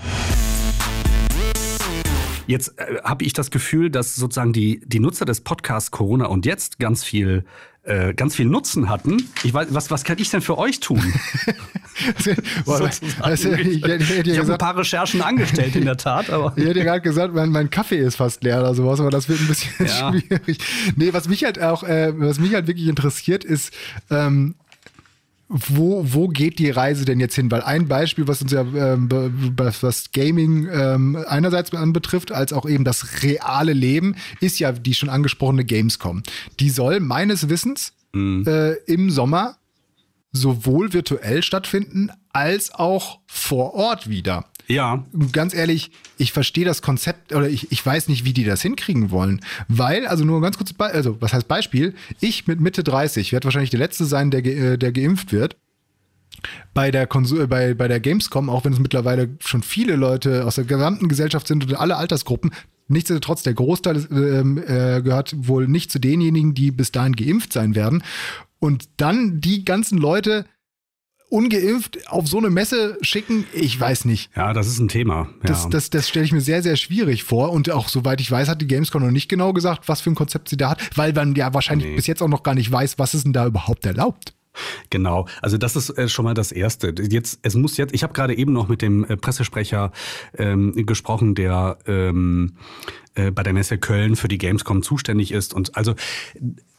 [2.47, 6.45] Jetzt äh, habe ich das Gefühl, dass sozusagen die, die Nutzer des Podcasts Corona und
[6.45, 7.45] jetzt ganz viel
[7.83, 9.17] äh, ganz viel Nutzen hatten.
[9.43, 11.01] Ich weiß, was, was kann ich denn für euch tun?
[12.19, 16.29] ich, ich, ich, ich habe ein paar Recherchen angestellt, in der Tat.
[16.29, 19.09] Aber ich hätte ja gerade gesagt, mein, mein, Kaffee ist fast leer oder sowas, aber
[19.09, 20.11] das wird ein bisschen ja.
[20.11, 20.59] schwierig.
[20.95, 23.73] Nee, was mich halt auch, äh, was mich halt wirklich interessiert, ist,
[24.09, 24.55] ähm,
[25.49, 27.49] wo, wo geht die Reise denn jetzt hin?
[27.49, 29.09] Weil ein Beispiel, was uns ja ähm,
[29.57, 35.09] was Gaming ähm, einerseits anbetrifft, als auch eben das reale Leben, ist ja die schon
[35.09, 36.21] angesprochene Gamescom.
[36.59, 38.45] Die soll meines Wissens mhm.
[38.47, 39.57] äh, im Sommer
[40.31, 44.45] sowohl virtuell stattfinden als auch vor Ort wieder.
[44.69, 45.05] Ja.
[45.31, 49.09] Ganz ehrlich, ich verstehe das Konzept oder ich, ich weiß nicht, wie die das hinkriegen
[49.09, 49.41] wollen.
[49.67, 51.95] Weil, also nur ein ganz Beispiel, also was heißt Beispiel?
[52.19, 55.57] Ich mit Mitte 30 werde wahrscheinlich der Letzte sein, der, äh, der geimpft wird
[56.73, 60.55] bei der Konsum bei, bei der Gamescom, auch wenn es mittlerweile schon viele Leute aus
[60.55, 62.51] der gesamten Gesellschaft sind und alle Altersgruppen,
[62.87, 67.75] nichtsdestotrotz der Großteil äh, äh, gehört wohl nicht zu denjenigen, die bis dahin geimpft sein
[67.75, 68.03] werden.
[68.59, 70.45] Und dann die ganzen Leute
[71.29, 74.31] ungeimpft auf so eine Messe schicken, ich weiß nicht.
[74.35, 75.29] Ja, das ist ein Thema.
[75.43, 75.49] Ja.
[75.49, 77.51] Das, das, das stelle ich mir sehr, sehr schwierig vor.
[77.51, 80.15] Und auch soweit ich weiß, hat die Gamescom noch nicht genau gesagt, was für ein
[80.15, 81.95] Konzept sie da hat, weil man ja wahrscheinlich nee.
[81.95, 84.33] bis jetzt auch noch gar nicht weiß, was ist denn da überhaupt erlaubt.
[84.89, 86.93] Genau, also das ist äh, schon mal das Erste.
[86.97, 89.91] Jetzt, es muss jetzt, ich habe gerade eben noch mit dem äh, Pressesprecher
[90.37, 92.55] ähm, gesprochen, der ähm,
[93.19, 95.53] äh, bei der Messe Köln für die Gamescom zuständig ist.
[95.53, 95.95] Und also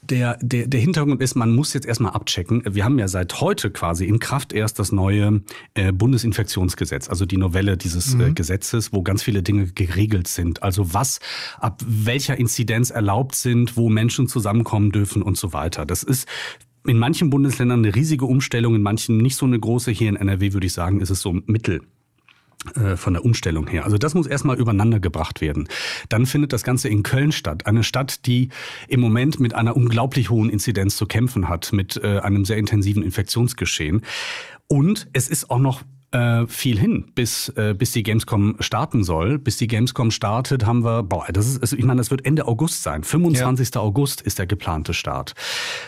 [0.03, 2.62] der, der, der Hintergrund ist, man muss jetzt erstmal abchecken.
[2.68, 5.42] Wir haben ja seit heute quasi in Kraft erst das neue
[5.74, 8.22] äh, Bundesinfektionsgesetz, also die Novelle dieses äh, mhm.
[8.22, 10.62] äh, Gesetzes, wo ganz viele Dinge geregelt sind.
[10.62, 11.20] Also was
[11.59, 15.87] ab welcher Inzidenz erlaubt sind, wo Menschen zusammenkommen dürfen und so weiter.
[15.87, 16.26] Das ist
[16.87, 19.90] in manchen Bundesländern eine riesige Umstellung, in manchen nicht so eine große.
[19.90, 21.83] Hier in NRW würde ich sagen, ist es so mittel
[22.96, 23.84] von der Umstellung her.
[23.84, 25.66] Also das muss erstmal übereinander gebracht werden.
[26.10, 27.66] Dann findet das Ganze in Köln statt.
[27.66, 28.50] Eine Stadt, die
[28.86, 33.02] im Moment mit einer unglaublich hohen Inzidenz zu kämpfen hat, mit äh, einem sehr intensiven
[33.02, 34.02] Infektionsgeschehen.
[34.68, 39.38] Und es ist auch noch äh, viel hin, bis, äh, bis die Gamescom starten soll.
[39.38, 42.46] Bis die Gamescom startet, haben wir, boah, das ist, also ich meine, das wird Ende
[42.46, 43.04] August sein.
[43.04, 43.74] 25.
[43.74, 43.80] Ja.
[43.80, 45.34] August ist der geplante Start.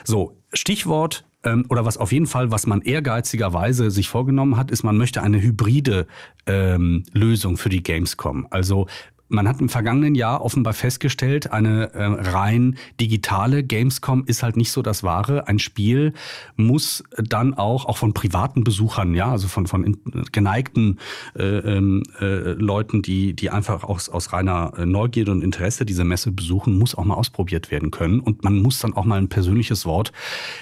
[0.04, 4.82] So, Stichwort ähm, oder was auf jeden Fall, was man ehrgeizigerweise sich vorgenommen hat, ist,
[4.82, 6.06] man möchte eine hybride
[6.46, 8.46] ähm, Lösung für die Gamescom.
[8.50, 8.86] Also
[9.32, 14.70] man hat im vergangenen Jahr offenbar festgestellt, eine äh, rein digitale Gamescom ist halt nicht
[14.70, 15.48] so das Wahre.
[15.48, 16.12] Ein Spiel
[16.56, 19.96] muss dann auch, auch von privaten Besuchern, ja, also von, von
[20.32, 20.98] geneigten
[21.34, 26.04] äh, ähm, äh, Leuten, die, die einfach aus, aus reiner äh, Neugierde und Interesse diese
[26.04, 28.20] Messe besuchen, muss auch mal ausprobiert werden können.
[28.20, 30.12] Und man muss dann auch mal ein persönliches Wort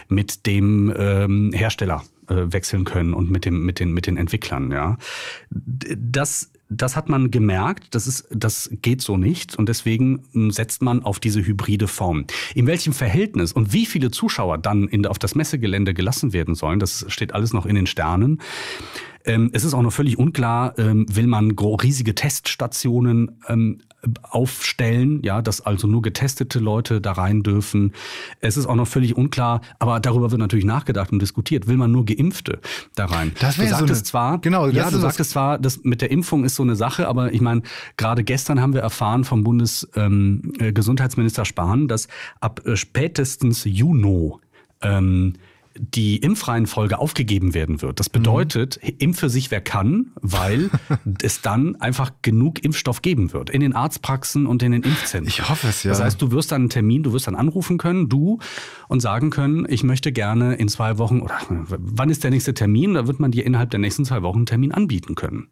[0.08, 4.70] mit dem ähm, Hersteller äh, wechseln können und mit dem mit den mit den Entwicklern
[4.70, 4.96] ja
[5.50, 10.82] das das hat man gemerkt, das, ist, das geht so nicht und deswegen hm, setzt
[10.82, 12.24] man auf diese hybride Form.
[12.54, 16.78] In welchem Verhältnis und wie viele Zuschauer dann in, auf das Messegelände gelassen werden sollen,
[16.78, 18.40] das steht alles noch in den Sternen.
[19.24, 23.80] Ähm, es ist auch noch völlig unklar, ähm, will man riesige Teststationen ähm,
[24.22, 27.92] aufstellen, ja, dass also nur getestete Leute da rein dürfen.
[28.40, 31.66] Es ist auch noch völlig unklar, aber darüber wird natürlich nachgedacht und diskutiert.
[31.66, 32.60] Will man nur Geimpfte
[32.94, 33.32] da rein?
[33.40, 36.54] Das wäre so eine, zwar, genau, ja, du sagtest zwar, das mit der Impfung ist
[36.54, 37.62] so eine Sache, aber ich meine,
[37.96, 42.08] gerade gestern haben wir erfahren vom Bundesgesundheitsminister ähm, Spahn, dass
[42.40, 44.32] ab äh, spätestens Juni
[44.82, 45.34] ähm,
[45.76, 48.00] die Impfreihenfolge aufgegeben werden wird.
[48.00, 48.94] Das bedeutet, mhm.
[48.98, 50.70] impfe sich wer kann, weil
[51.22, 55.28] es dann einfach genug Impfstoff geben wird in den Arztpraxen und in den Impfzentren.
[55.28, 55.90] Ich hoffe es, ja.
[55.90, 58.38] Das heißt, du wirst dann einen Termin, du wirst dann anrufen können, du,
[58.88, 62.94] und sagen können, ich möchte gerne in zwei Wochen, oder wann ist der nächste Termin?
[62.94, 65.48] Da wird man dir innerhalb der nächsten zwei Wochen einen Termin anbieten können.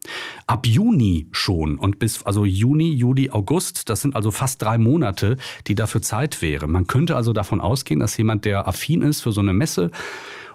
[0.47, 5.37] Ab Juni schon und bis, also Juni, Juli, August, das sind also fast drei Monate,
[5.69, 6.67] die dafür Zeit wäre.
[6.67, 9.93] Man könnte also davon ausgehen, dass jemand, der affin ist für so eine Messe,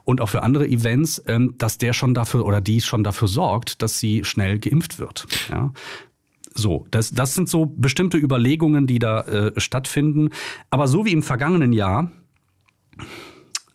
[0.06, 3.82] und auch für andere Events, ähm, dass der schon dafür oder die schon dafür sorgt,
[3.82, 5.28] dass sie schnell geimpft wird.
[5.50, 5.74] Ja.
[6.54, 10.30] So, das, das sind so bestimmte Überlegungen, die da äh, stattfinden.
[10.70, 12.12] Aber so wie im vergangenen Jahr,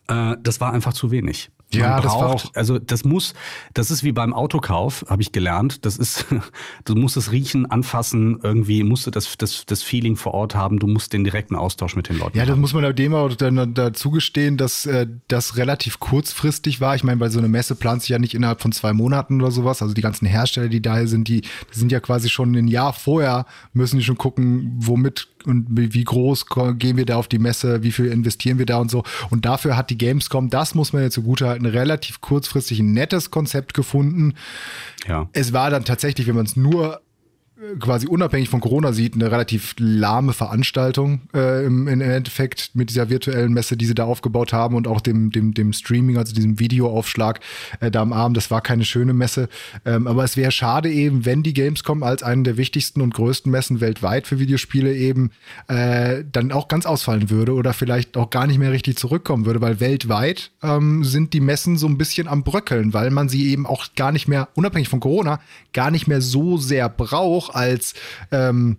[0.07, 1.51] äh, das war einfach zu wenig.
[1.73, 2.55] Ja, braucht, das war auch.
[2.55, 3.33] Also das muss,
[3.73, 5.85] das ist wie beim Autokauf, habe ich gelernt.
[5.85, 6.25] Das ist,
[6.85, 10.79] du musst es riechen, anfassen, irgendwie musst du das, das, das Feeling vor Ort haben.
[10.79, 12.37] Du musst den direkten Austausch mit den Leuten.
[12.37, 12.61] Ja, das haben.
[12.61, 16.95] muss man dem auch dann dazu gestehen, dass äh, das relativ kurzfristig war.
[16.95, 19.51] Ich meine, bei so einer Messe plant sich ja nicht innerhalb von zwei Monaten oder
[19.51, 19.81] sowas.
[19.81, 22.93] Also die ganzen Hersteller, die da sind, die, die sind ja quasi schon ein Jahr
[22.93, 26.45] vorher müssen die schon gucken, womit und wie groß
[26.77, 29.03] gehen wir da auf die Messe, wie viel investieren wir da und so.
[29.29, 33.31] Und dafür hat die Gamescom, das muss man jetzt zugute halten, relativ kurzfristig ein nettes
[33.31, 34.33] Konzept gefunden.
[35.07, 35.29] Ja.
[35.33, 37.01] Es war dann tatsächlich, wenn man es nur
[37.79, 43.09] quasi unabhängig von Corona sieht, eine relativ lahme Veranstaltung äh, im, im Endeffekt mit dieser
[43.09, 46.59] virtuellen Messe, die sie da aufgebaut haben und auch dem, dem, dem Streaming, also diesem
[46.59, 47.41] Videoaufschlag
[47.81, 48.37] äh, da am Abend.
[48.37, 49.49] Das war keine schöne Messe.
[49.85, 53.51] Ähm, aber es wäre schade eben, wenn die Gamescom als eine der wichtigsten und größten
[53.51, 55.31] Messen weltweit für Videospiele eben
[55.67, 59.59] äh, dann auch ganz ausfallen würde oder vielleicht auch gar nicht mehr richtig zurückkommen würde,
[59.59, 63.65] weil weltweit ähm, sind die Messen so ein bisschen am Bröckeln, weil man sie eben
[63.65, 65.41] auch gar nicht mehr, unabhängig von Corona,
[65.73, 67.93] gar nicht mehr so sehr braucht als
[68.31, 68.77] ähm,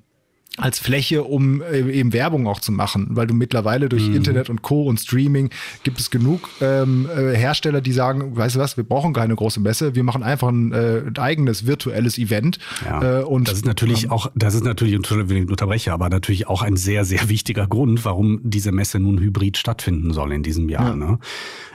[0.61, 4.17] als Fläche, um äh, eben Werbung auch zu machen, weil du mittlerweile durch mhm.
[4.17, 4.85] Internet und Co.
[4.85, 5.51] und Streaming
[5.85, 9.61] gibt es genug ähm, äh, Hersteller, die sagen, weißt du was, wir brauchen keine große
[9.61, 12.59] Messe, wir machen einfach ein, äh, ein eigenes virtuelles Event.
[12.85, 13.21] Ja.
[13.21, 16.09] Äh, und das ist natürlich ähm, auch, das ist natürlich, Entschuldigung, wenn ich unterbreche, aber
[16.09, 20.43] natürlich auch ein sehr, sehr wichtiger Grund, warum diese Messe nun hybrid stattfinden soll in
[20.43, 20.91] diesem Jahr.
[20.91, 20.97] Ja.
[20.97, 21.19] Ne?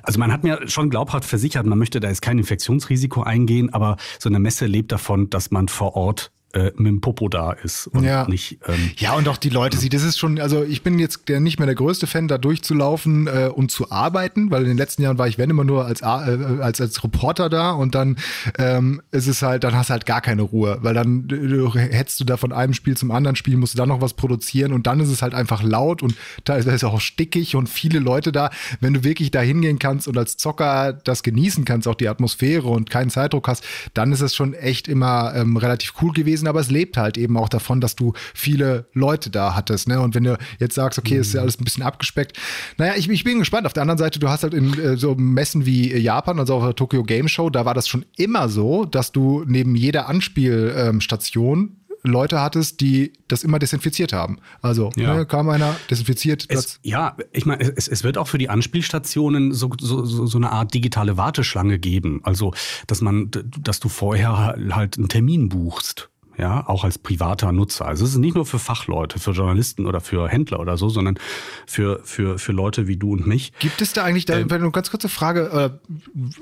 [0.03, 3.97] Also man hat mir schon glaubhaft versichert, man möchte da jetzt kein Infektionsrisiko eingehen, aber
[4.19, 7.87] so eine Messe lebt davon, dass man vor Ort äh, mit dem Popo da ist
[7.87, 8.25] und ja.
[8.27, 8.59] nicht.
[8.65, 11.41] Ähm, ja, und auch die Leute sieht, das ist schon, also ich bin jetzt der,
[11.41, 15.01] nicht mehr der größte Fan, da durchzulaufen äh, und zu arbeiten, weil in den letzten
[15.01, 18.15] Jahren war ich, wenn immer nur als, äh, als, als Reporter da und dann
[18.57, 22.21] ähm, ist es halt, dann hast du halt gar keine Ruhe, weil dann du, hetzt
[22.21, 24.87] du da von einem Spiel zum anderen Spiel, musst du dann noch was produzieren und
[24.87, 26.15] dann ist es halt einfach laut und
[26.45, 30.07] da ist es auch stickig und viele Leute da, wenn du wirklich da hingehen kannst
[30.07, 34.21] und als Zocker das genießen kannst, auch die Atmosphäre und keinen Zeitdruck hast, dann ist
[34.21, 37.49] es schon echt immer ähm, relativ cool gewesen gewesen, aber es lebt halt eben auch
[37.49, 39.87] davon, dass du viele Leute da hattest.
[39.87, 39.99] Ne?
[39.99, 42.37] Und wenn du jetzt sagst, okay, ist ja alles ein bisschen abgespeckt.
[42.77, 43.65] Naja, ich, ich bin gespannt.
[43.65, 46.63] Auf der anderen Seite, du hast halt in äh, so Messen wie Japan, also auf
[46.63, 51.77] der Tokyo Game Show, da war das schon immer so, dass du neben jeder Anspielstation
[52.07, 54.37] Leute hattest, die das immer desinfiziert haben.
[54.61, 55.15] Also ja.
[55.15, 56.45] ne, kam einer, desinfiziert.
[56.49, 60.51] Es, ja, ich meine, es, es wird auch für die Anspielstationen so, so, so eine
[60.51, 62.21] Art digitale Warteschlange geben.
[62.23, 62.53] Also,
[62.87, 67.85] dass man, dass du vorher halt einen Termin buchst ja, auch als privater Nutzer.
[67.85, 71.17] Also es ist nicht nur für Fachleute, für Journalisten oder für Händler oder so, sondern
[71.65, 73.53] für, für, für Leute wie du und mich.
[73.59, 75.79] Gibt es da eigentlich, da, ähm, eine ganz kurze Frage, oder,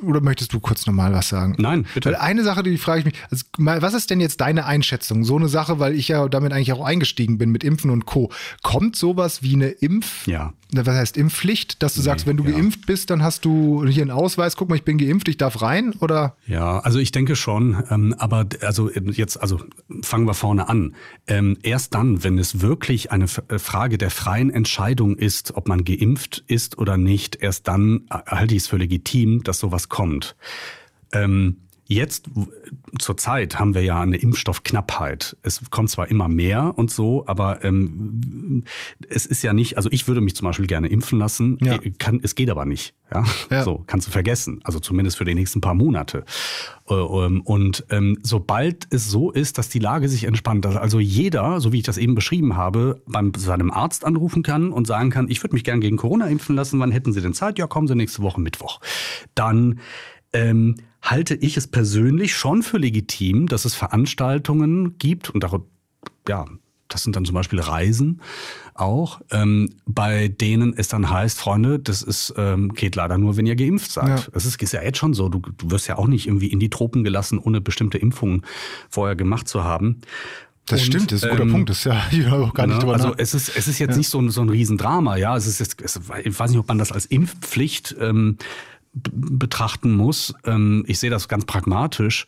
[0.01, 1.56] oder möchtest du kurz nochmal was sagen?
[1.58, 2.10] Nein, bitte.
[2.10, 5.23] Weil eine Sache, die frage ich mich, also, was ist denn jetzt deine Einschätzung?
[5.23, 8.32] So eine Sache, weil ich ja damit eigentlich auch eingestiegen bin mit Impfen und Co.
[8.62, 10.53] Kommt sowas wie eine Impf, ja.
[10.73, 12.51] Was heißt Impfpflicht, dass du nee, sagst, wenn du ja.
[12.51, 15.62] geimpft bist, dann hast du hier einen Ausweis, guck mal, ich bin geimpft, ich darf
[15.62, 16.36] rein, oder?
[16.47, 19.62] Ja, also ich denke schon, ähm, aber also jetzt, also
[20.01, 20.95] fangen wir vorne an.
[21.27, 25.83] Ähm, erst dann, wenn es wirklich eine äh, Frage der freien Entscheidung ist, ob man
[25.83, 30.36] geimpft ist oder nicht, erst dann äh, halte ich es für legitim, dass sowas kommt.
[31.12, 31.57] Ähm,
[31.93, 32.29] Jetzt
[32.99, 35.38] zur Zeit haben wir ja eine Impfstoffknappheit.
[35.41, 38.63] Es kommt zwar immer mehr und so, aber ähm,
[39.10, 41.75] es ist ja nicht, also ich würde mich zum Beispiel gerne impfen lassen, ja.
[41.75, 42.93] Äh, kann, es geht aber nicht.
[43.12, 43.23] Ja?
[43.49, 43.63] ja?
[43.63, 44.60] So, kannst du vergessen.
[44.63, 46.23] Also zumindest für die nächsten paar Monate.
[46.89, 50.99] Äh, ähm, und ähm, sobald es so ist, dass die Lage sich entspannt, dass also
[50.99, 55.10] jeder, so wie ich das eben beschrieben habe, beim seinem Arzt anrufen kann und sagen
[55.10, 57.60] kann, ich würde mich gerne gegen Corona impfen lassen, wann hätten Sie denn Zeit?
[57.60, 58.82] Ja, kommen Sie nächste Woche Mittwoch.
[59.36, 59.79] Dann
[60.34, 65.65] ähm, halte ich es persönlich schon für legitim, dass es Veranstaltungen gibt und darüber,
[66.27, 66.45] ja,
[66.87, 68.21] das sind dann zum Beispiel Reisen
[68.75, 73.45] auch, ähm, bei denen es dann heißt, Freunde, das ist, ähm, geht leider nur, wenn
[73.45, 74.07] ihr geimpft seid.
[74.07, 74.25] Ja.
[74.31, 75.29] Das ist, ist ja jetzt schon so.
[75.29, 78.43] Du, du wirst ja auch nicht irgendwie in die Tropen gelassen, ohne bestimmte Impfungen
[78.89, 80.01] vorher gemacht zu haben.
[80.67, 81.69] Das und, stimmt, das ist ein guter ähm, Punkt.
[81.69, 83.97] Das ist ja ich auch gar nicht ne, Also es ist, es ist jetzt ja.
[83.97, 85.35] nicht so ein, so ein Riesendrama, ja.
[85.35, 88.37] Es ist jetzt, es, ich weiß nicht, ob man das als Impfpflicht ähm,
[88.93, 90.36] betrachten muss.
[90.45, 92.27] Ähm, ich sehe das ganz pragmatisch.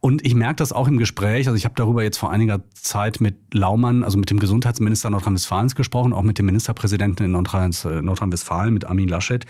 [0.00, 1.46] Und ich merke das auch im Gespräch.
[1.46, 5.74] Also ich habe darüber jetzt vor einiger Zeit mit Laumann, also mit dem Gesundheitsminister Nordrhein-Westfalens
[5.74, 9.46] gesprochen, auch mit dem Ministerpräsidenten in äh, Nordrhein-Westfalen, mit Armin Laschet.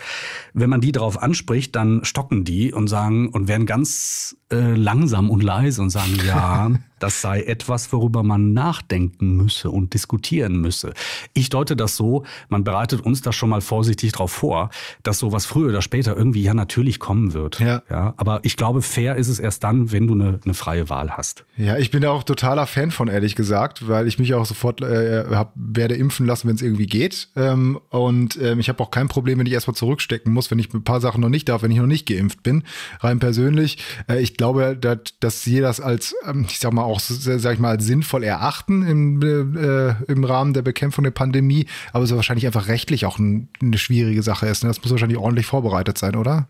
[0.53, 5.29] Wenn man die darauf anspricht, dann stocken die und sagen und werden ganz äh, langsam
[5.29, 6.71] und leise und sagen, ja,
[7.03, 10.93] das sei etwas, worüber man nachdenken müsse und diskutieren müsse.
[11.33, 14.69] Ich deute das so, man bereitet uns das schon mal vorsichtig darauf vor,
[15.03, 17.59] dass sowas früher oder später irgendwie ja natürlich kommen wird.
[17.59, 17.83] Ja.
[17.89, 21.11] ja aber ich glaube, fair ist es erst dann, wenn du eine, eine freie Wahl
[21.11, 21.43] hast.
[21.57, 24.79] Ja, ich bin da auch totaler Fan von, ehrlich gesagt, weil ich mich auch sofort
[24.79, 27.27] äh, hab, werde impfen lassen, wenn es irgendwie geht.
[27.35, 30.73] Ähm, und ähm, ich habe auch kein Problem, wenn ich erstmal zurückstecken muss, wenn ich
[30.73, 32.63] ein paar Sachen noch nicht darf, wenn ich noch nicht geimpft bin.
[33.01, 33.79] Rein persönlich.
[34.07, 37.59] Äh, ich glaube, dass, dass sie das als, ähm, ich sag mal, auch, sag ich
[37.59, 39.21] mal, sinnvoll erachten im,
[39.55, 43.77] äh, im Rahmen der Bekämpfung der Pandemie, aber es wahrscheinlich einfach rechtlich auch ein, eine
[43.77, 44.63] schwierige Sache ist.
[44.63, 44.69] Ne?
[44.69, 46.47] Das muss wahrscheinlich ordentlich vorbereitet sein, oder?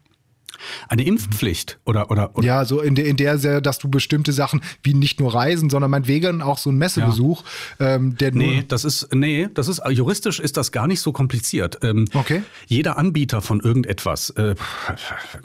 [0.88, 2.46] Eine Impfpflicht oder, oder, oder?
[2.46, 5.92] Ja, so in der, in der, dass du bestimmte Sachen wie nicht nur Reisen, sondern
[5.92, 7.44] meinetwegen auch so ein Messebesuch,
[7.80, 7.96] ja.
[7.96, 8.44] ähm, der nur.
[8.44, 11.80] Nee, das ist, nee, das ist, juristisch ist das gar nicht so kompliziert.
[11.84, 12.44] Ähm, okay.
[12.68, 14.56] Jeder Anbieter von irgendetwas, äh,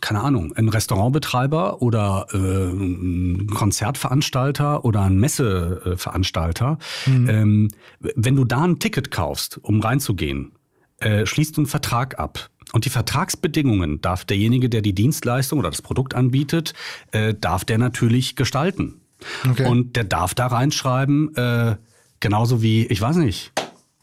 [0.01, 7.29] keine Ahnung, ein Restaurantbetreiber oder äh, ein Konzertveranstalter oder ein Messeveranstalter, mhm.
[7.29, 7.69] ähm,
[8.01, 10.53] wenn du da ein Ticket kaufst, um reinzugehen,
[10.99, 15.71] äh, schließt du einen Vertrag ab und die Vertragsbedingungen darf derjenige, der die Dienstleistung oder
[15.71, 16.75] das Produkt anbietet,
[17.13, 19.01] äh, darf der natürlich gestalten.
[19.49, 19.67] Okay.
[19.67, 21.77] Und der darf da reinschreiben, äh,
[22.21, 23.53] genauso wie, ich weiß nicht,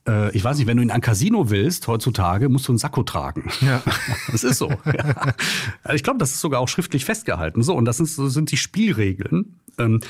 [0.08, 3.04] äh, ich weiß nicht, wenn du in ein Casino willst, heutzutage musst du einen Sakko
[3.04, 3.50] tragen.
[3.62, 3.82] Ja.
[4.32, 4.70] Das ist so.
[4.86, 5.34] Ja.
[5.94, 7.64] Ich glaube, das ist sogar auch schriftlich festgehalten.
[7.64, 9.60] So, und das sind, das sind die Spielregeln.
[9.78, 10.02] Ähm,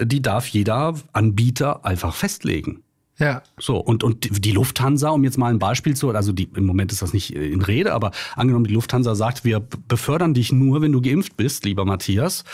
[0.00, 2.82] die darf jeder Anbieter einfach festlegen.
[3.20, 3.42] Ja.
[3.58, 6.90] So, und, und die Lufthansa, um jetzt mal ein Beispiel zu, also die, im Moment
[6.90, 10.80] ist das nicht äh, in Rede, aber angenommen, die Lufthansa sagt, wir befördern dich nur,
[10.80, 12.44] wenn du geimpft bist, lieber Matthias,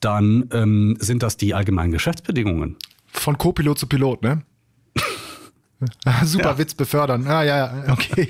[0.00, 2.76] dann ähm, sind das die allgemeinen Geschäftsbedingungen.
[3.06, 4.42] Von Co-Pilot zu Pilot, ne?
[6.24, 6.58] Super ja.
[6.58, 7.26] Witz befördern.
[7.26, 8.28] Ah, ja, ja, okay.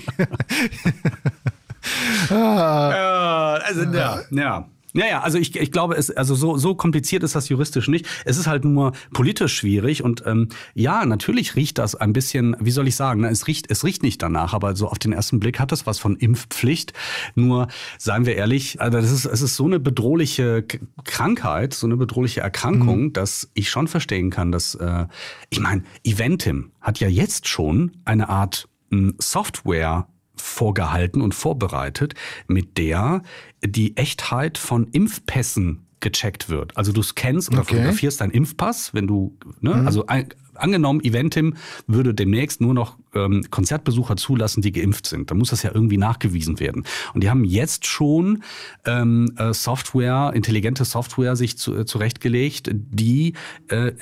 [2.31, 2.90] ah.
[2.92, 4.68] ja, also, ja, ja.
[4.94, 8.07] Ja, ja, also ich, ich glaube, es, also so, so kompliziert ist das juristisch nicht.
[8.24, 12.70] Es ist halt nur politisch schwierig und ähm, ja, natürlich riecht das ein bisschen, wie
[12.70, 15.40] soll ich sagen, ne, es riecht, es riecht nicht danach, aber so auf den ersten
[15.40, 16.94] Blick hat es was von Impfpflicht.
[17.35, 20.64] Nur, seien wir ehrlich, also das ist, es ist so eine bedrohliche
[21.05, 23.12] Krankheit, so eine bedrohliche Erkrankung, mhm.
[23.12, 25.07] dass ich schon verstehen kann, dass, äh,
[25.51, 30.09] ich meine, Eventim hat ja jetzt schon eine Art hm, Software
[30.40, 32.14] vorgehalten und vorbereitet,
[32.46, 33.22] mit der
[33.64, 36.77] die Echtheit von Impfpässen gecheckt wird.
[36.77, 37.74] Also du scannst oder okay.
[37.74, 39.87] fotografierst deinen Impfpass, wenn du, ne, mhm.
[39.87, 41.54] also ein, angenommen, Eventim
[41.86, 45.30] würde demnächst nur noch ähm, Konzertbesucher zulassen, die geimpft sind.
[45.30, 46.84] Dann muss das ja irgendwie nachgewiesen werden.
[47.14, 48.42] Und die haben jetzt schon
[48.84, 53.34] ähm, äh, Software, intelligente Software sich zu, äh, zurechtgelegt, die
[53.68, 53.92] äh,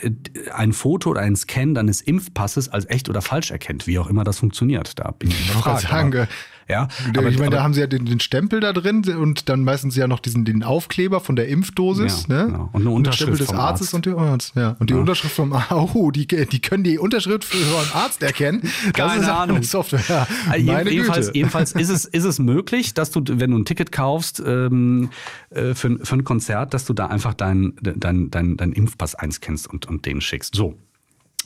[0.53, 4.25] ein Foto oder einen Scan deines Impfpasses als echt oder falsch erkennt, wie auch immer
[4.25, 4.99] das funktioniert.
[4.99, 6.29] Da bin ich gefragt.
[6.69, 9.63] Ja, aber, ich meine, da haben sie ja den, den, Stempel da drin und dann
[9.63, 12.47] meistens ja noch diesen den Aufkleber von der Impfdosis, ja, ne?
[12.47, 12.71] Genau.
[12.73, 13.95] Und eine Unterschrift und des Arztes Arzt.
[13.95, 14.77] und, der Arzt, ja.
[14.81, 15.01] und die ja.
[15.01, 18.63] Unterschrift vom Oh, die, die können die Unterschrift von Arzt erkennen.
[18.95, 19.63] Das Keine ist Ahnung.
[19.63, 20.27] Software.
[20.49, 21.39] Also Meine jedenfalls, Güte.
[21.39, 25.11] jedenfalls ist es ist es möglich, dass du, wenn du ein Ticket kaufst ähm,
[25.51, 29.69] äh, für, für ein Konzert, dass du da einfach deinen dein, dein, dein Impfpass einscannst
[29.69, 30.57] und und den schickst.
[30.57, 30.75] So.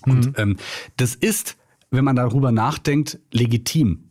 [0.06, 0.35] Und mhm.
[0.37, 0.56] ähm,
[0.96, 1.56] das ist,
[1.90, 4.09] wenn man darüber nachdenkt, legitim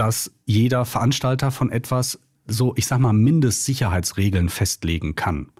[0.00, 5.50] dass jeder Veranstalter von etwas so, ich sag mal, Mindestsicherheitsregeln festlegen kann.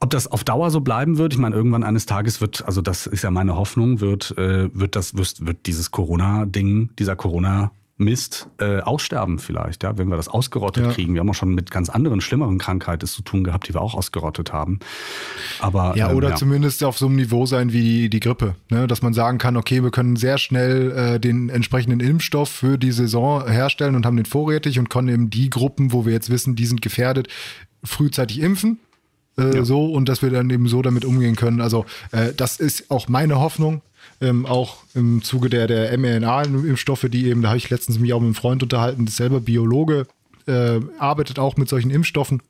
[0.00, 3.06] Ob das auf Dauer so bleiben wird, ich meine, irgendwann eines Tages wird, also das
[3.06, 8.48] ist ja meine Hoffnung, wird, äh, wird das, wird, wird dieses Corona-Ding, dieser Corona- Mist
[8.58, 10.92] äh, aussterben vielleicht, ja, wenn wir das ausgerottet ja.
[10.92, 11.14] kriegen.
[11.14, 13.94] Wir haben auch schon mit ganz anderen, schlimmeren Krankheiten zu tun gehabt, die wir auch
[13.94, 14.80] ausgerottet haben.
[15.60, 16.34] Aber ja, ähm, oder ja.
[16.34, 18.88] zumindest auf so einem Niveau sein wie die, die Grippe, ne?
[18.88, 22.90] dass man sagen kann, okay, wir können sehr schnell äh, den entsprechenden Impfstoff für die
[22.90, 26.56] Saison herstellen und haben den vorrätig und können eben die Gruppen, wo wir jetzt wissen,
[26.56, 27.28] die sind gefährdet,
[27.84, 28.80] frühzeitig impfen.
[29.38, 29.64] Äh, ja.
[29.64, 31.60] So und dass wir dann eben so damit umgehen können.
[31.60, 33.82] Also äh, das ist auch meine Hoffnung,
[34.24, 38.20] ähm, auch im Zuge der, der mRNA-Impfstoffe, die eben, da habe ich letztens mich auch
[38.20, 40.06] mit einem Freund unterhalten, selber Biologe,
[40.46, 42.42] äh, arbeitet auch mit solchen Impfstoffen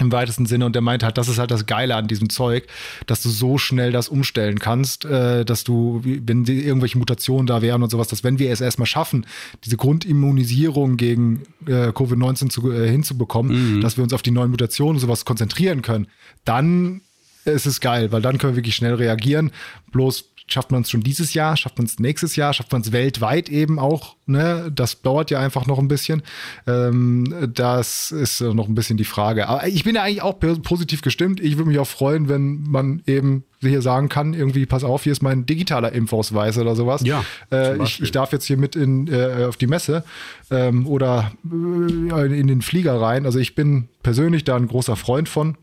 [0.00, 2.66] im weitesten Sinne und der meint halt, das ist halt das Geile an diesem Zeug,
[3.06, 7.62] dass du so schnell das umstellen kannst, äh, dass du, wenn die, irgendwelche Mutationen da
[7.62, 9.26] wären und sowas, dass wenn wir es erstmal schaffen,
[9.64, 13.80] diese Grundimmunisierung gegen äh, Covid-19 zu, äh, hinzubekommen, mhm.
[13.80, 16.06] dass wir uns auf die neuen Mutationen und sowas konzentrieren können,
[16.44, 17.00] dann
[17.44, 19.52] es ist geil, weil dann können wir wirklich schnell reagieren.
[19.90, 22.92] Bloß schafft man es schon dieses Jahr, schafft man es nächstes Jahr, schafft man es
[22.92, 24.16] weltweit eben auch.
[24.26, 24.70] Ne?
[24.74, 26.22] Das dauert ja einfach noch ein bisschen.
[26.66, 29.48] Ähm, das ist noch ein bisschen die Frage.
[29.48, 31.40] Aber ich bin ja eigentlich auch positiv gestimmt.
[31.40, 35.12] Ich würde mich auch freuen, wenn man eben hier sagen kann, irgendwie, pass auf, hier
[35.12, 37.02] ist mein digitaler Impfausweis oder sowas.
[37.04, 37.24] Ja.
[37.50, 40.04] Äh, ich, ich, darf jetzt hier mit in, äh, auf die Messe
[40.50, 43.26] ähm, oder äh, in den Flieger rein.
[43.26, 45.56] Also ich bin persönlich da ein großer Freund von.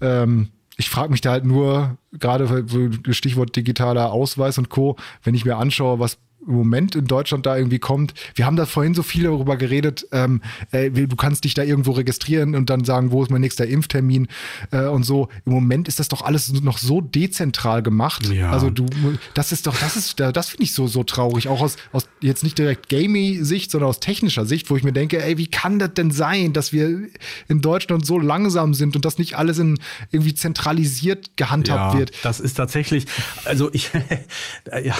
[0.00, 0.48] Ähm,
[0.82, 2.66] ich frage mich da halt nur, gerade
[3.10, 7.56] Stichwort digitaler Ausweis und Co., wenn ich mir anschaue, was im Moment in Deutschland da
[7.56, 8.14] irgendwie kommt.
[8.34, 10.40] Wir haben da vorhin so viel darüber geredet, ähm,
[10.70, 14.28] äh, du kannst dich da irgendwo registrieren und dann sagen, wo ist mein nächster Impftermin
[14.70, 15.28] äh, und so.
[15.46, 18.28] Im Moment ist das doch alles noch so dezentral gemacht.
[18.28, 18.50] Ja.
[18.50, 18.86] Also du,
[19.34, 21.48] das ist doch, das ist, das finde ich so, so traurig.
[21.48, 25.22] Auch aus, aus jetzt nicht direkt Gaming-Sicht, sondern aus technischer Sicht, wo ich mir denke,
[25.22, 27.08] ey, wie kann das denn sein, dass wir
[27.48, 29.78] in Deutschland so langsam sind und das nicht alles in
[30.10, 32.12] irgendwie zentralisiert gehandhabt ja, wird?
[32.22, 33.06] Das ist tatsächlich,
[33.44, 33.90] also ich,
[34.84, 34.96] ja,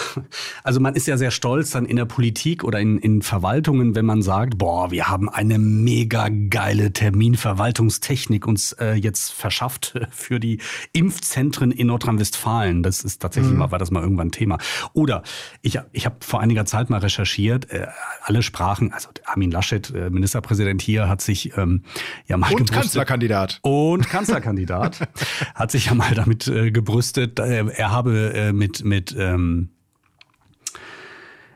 [0.62, 4.05] also man ist ja sehr stolz dann in der Politik oder in, in Verwaltungen, wenn
[4.05, 10.61] man sagt, boah, wir haben eine mega geile Terminverwaltungstechnik uns äh, jetzt verschafft für die
[10.93, 12.83] Impfzentren in Nordrhein-Westfalen.
[12.83, 13.59] Das ist tatsächlich mhm.
[13.59, 14.59] mal, war das mal irgendwann Thema.
[14.93, 15.22] Oder
[15.62, 17.87] ich, ich habe vor einiger Zeit mal recherchiert, äh,
[18.22, 21.83] alle Sprachen, also Armin Laschet, äh, Ministerpräsident hier, hat sich ähm,
[22.26, 23.59] ja mal Und Kanzlerkandidat.
[23.62, 25.09] Und Kanzlerkandidat
[25.55, 29.70] hat sich ja mal damit äh, gebrüstet, äh, er habe äh, mit, mit ähm,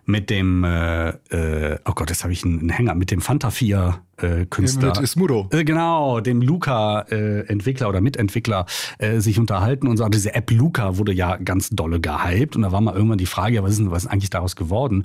[0.06, 4.00] mit dem, äh, äh, oh Gott, jetzt habe ich einen Hänger, mit dem Fanta 4
[4.18, 4.98] äh, Künstler.
[4.98, 5.48] Mit Smudo.
[5.50, 8.66] Äh, genau, dem Luca-Entwickler äh, oder Mitentwickler
[8.98, 10.08] äh, sich unterhalten und so.
[10.08, 13.56] Diese App Luca wurde ja ganz dolle gehypt und da war mal irgendwann die Frage,
[13.56, 15.04] ja, was ist denn was ist eigentlich daraus geworden?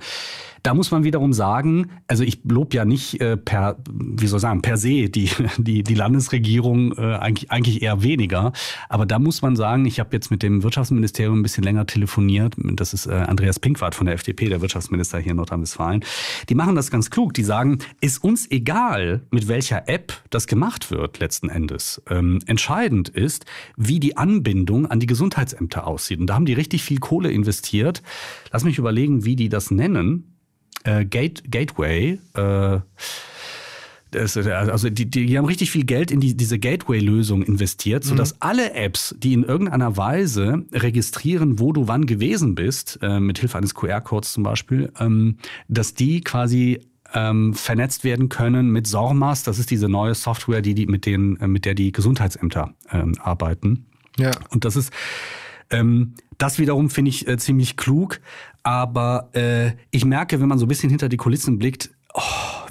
[0.63, 4.41] Da muss man wiederum sagen, also ich lob ja nicht äh, per, wie soll ich
[4.41, 8.51] sagen, per se die, die, die Landesregierung äh, eigentlich, eigentlich eher weniger.
[8.87, 12.55] Aber da muss man sagen, ich habe jetzt mit dem Wirtschaftsministerium ein bisschen länger telefoniert.
[12.57, 16.03] Das ist äh, Andreas Pinkwart von der FDP, der Wirtschaftsminister hier in Nordrhein-Westfalen.
[16.49, 17.33] Die machen das ganz klug.
[17.33, 22.01] Die sagen, ist uns egal, mit welcher App das gemacht wird letzten Endes.
[22.09, 23.45] Ähm, entscheidend ist,
[23.77, 26.19] wie die Anbindung an die Gesundheitsämter aussieht.
[26.19, 28.03] Und da haben die richtig viel Kohle investiert.
[28.51, 30.31] Lass mich überlegen, wie die das nennen
[30.83, 32.19] äh, Gate, Gateway.
[32.33, 32.79] Äh,
[34.11, 38.37] das, also die, die haben richtig viel Geld in die, diese Gateway-Lösung investiert, sodass mhm.
[38.41, 43.57] alle Apps, die in irgendeiner Weise registrieren, wo du wann gewesen bist, äh, mit Hilfe
[43.57, 45.37] eines QR-Codes zum Beispiel, ähm,
[45.69, 46.81] dass die quasi
[47.13, 49.43] ähm, vernetzt werden können mit SORMAS.
[49.43, 53.15] Das ist diese neue Software, die, die mit, denen, äh, mit der die Gesundheitsämter ähm,
[53.21, 53.85] arbeiten.
[54.17, 54.31] Ja.
[54.49, 54.91] Und das ist
[55.69, 58.19] ähm, das wiederum finde ich äh, ziemlich klug,
[58.63, 62.21] aber äh, ich merke, wenn man so ein bisschen hinter die Kulissen blickt, oh,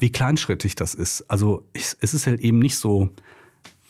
[0.00, 1.24] wie kleinschrittig das ist.
[1.28, 3.10] Also ich, es ist halt eben nicht so,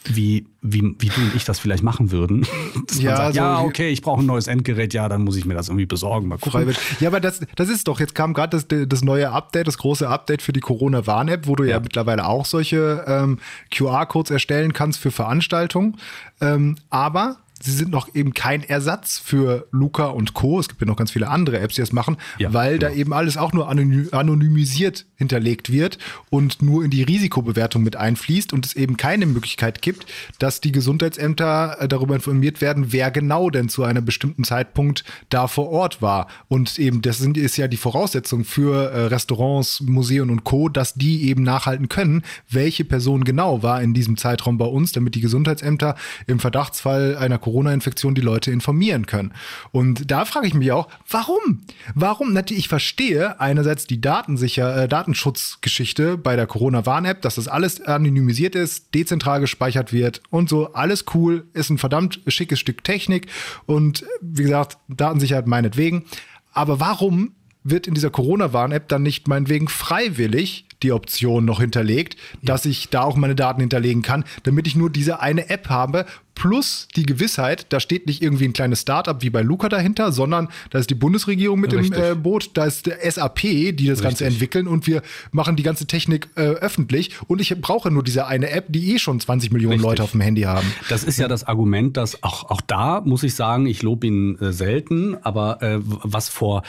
[0.04, 2.46] wie, wie, wie du und ich das vielleicht machen würden.
[2.98, 5.54] ja, sagt, also, ja, okay, ich brauche ein neues Endgerät, ja, dann muss ich mir
[5.54, 6.28] das irgendwie besorgen.
[6.28, 6.74] Mal gucken.
[7.00, 10.08] Ja, aber das, das ist doch, jetzt kam gerade das, das neue Update, das große
[10.08, 13.38] Update für die Corona-Warn-App, wo du ja, ja mittlerweile auch solche ähm,
[13.74, 15.96] QR-Codes erstellen kannst für Veranstaltungen.
[16.40, 20.58] Ähm, aber sie sind noch eben kein Ersatz für Luca und Co.
[20.58, 22.90] Es gibt ja noch ganz viele andere Apps, die das machen, ja, weil genau.
[22.90, 25.98] da eben alles auch nur anonymisiert hinterlegt wird
[26.30, 30.06] und nur in die Risikobewertung mit einfließt und es eben keine Möglichkeit gibt,
[30.38, 35.46] dass die Gesundheitsämter äh, darüber informiert werden, wer genau denn zu einem bestimmten Zeitpunkt da
[35.46, 36.28] vor Ort war.
[36.48, 40.94] Und eben das sind, ist ja die Voraussetzung für äh, Restaurants, Museen und Co., dass
[40.94, 45.20] die eben nachhalten können, welche Person genau war in diesem Zeitraum bei uns, damit die
[45.20, 45.96] Gesundheitsämter
[46.26, 49.32] im Verdachtsfall einer Corona Corona-Infektion die Leute informieren können.
[49.72, 51.62] Und da frage ich mich auch, warum?
[51.94, 52.32] Warum?
[52.32, 58.54] Natürlich, ich verstehe einerseits die Datensicher, äh, Datenschutzgeschichte bei der Corona-Warn-App, dass das alles anonymisiert
[58.54, 63.26] ist, dezentral gespeichert wird und so, alles cool, ist ein verdammt schickes Stück Technik
[63.66, 66.04] und wie gesagt, Datensicherheit meinetwegen.
[66.52, 67.32] Aber warum
[67.64, 73.02] wird in dieser Corona-Warn-App dann nicht meinetwegen freiwillig die Option noch hinterlegt, dass ich da
[73.02, 77.66] auch meine Daten hinterlegen kann, damit ich nur diese eine App habe, plus die Gewissheit,
[77.68, 80.94] da steht nicht irgendwie ein kleines Startup wie bei Luca dahinter, sondern da ist die
[80.94, 81.98] Bundesregierung mit Richtig.
[81.98, 84.02] im äh, Boot, da ist der SAP, die das Richtig.
[84.02, 85.02] Ganze entwickeln und wir
[85.32, 88.98] machen die ganze Technik äh, öffentlich und ich brauche nur diese eine App, die eh
[88.98, 89.90] schon 20 Millionen Richtig.
[89.90, 90.66] Leute auf dem Handy haben.
[90.88, 94.38] Das ist ja das Argument, dass auch, auch da muss ich sagen, ich lobe ihn
[94.38, 96.62] äh, selten, aber äh, was vor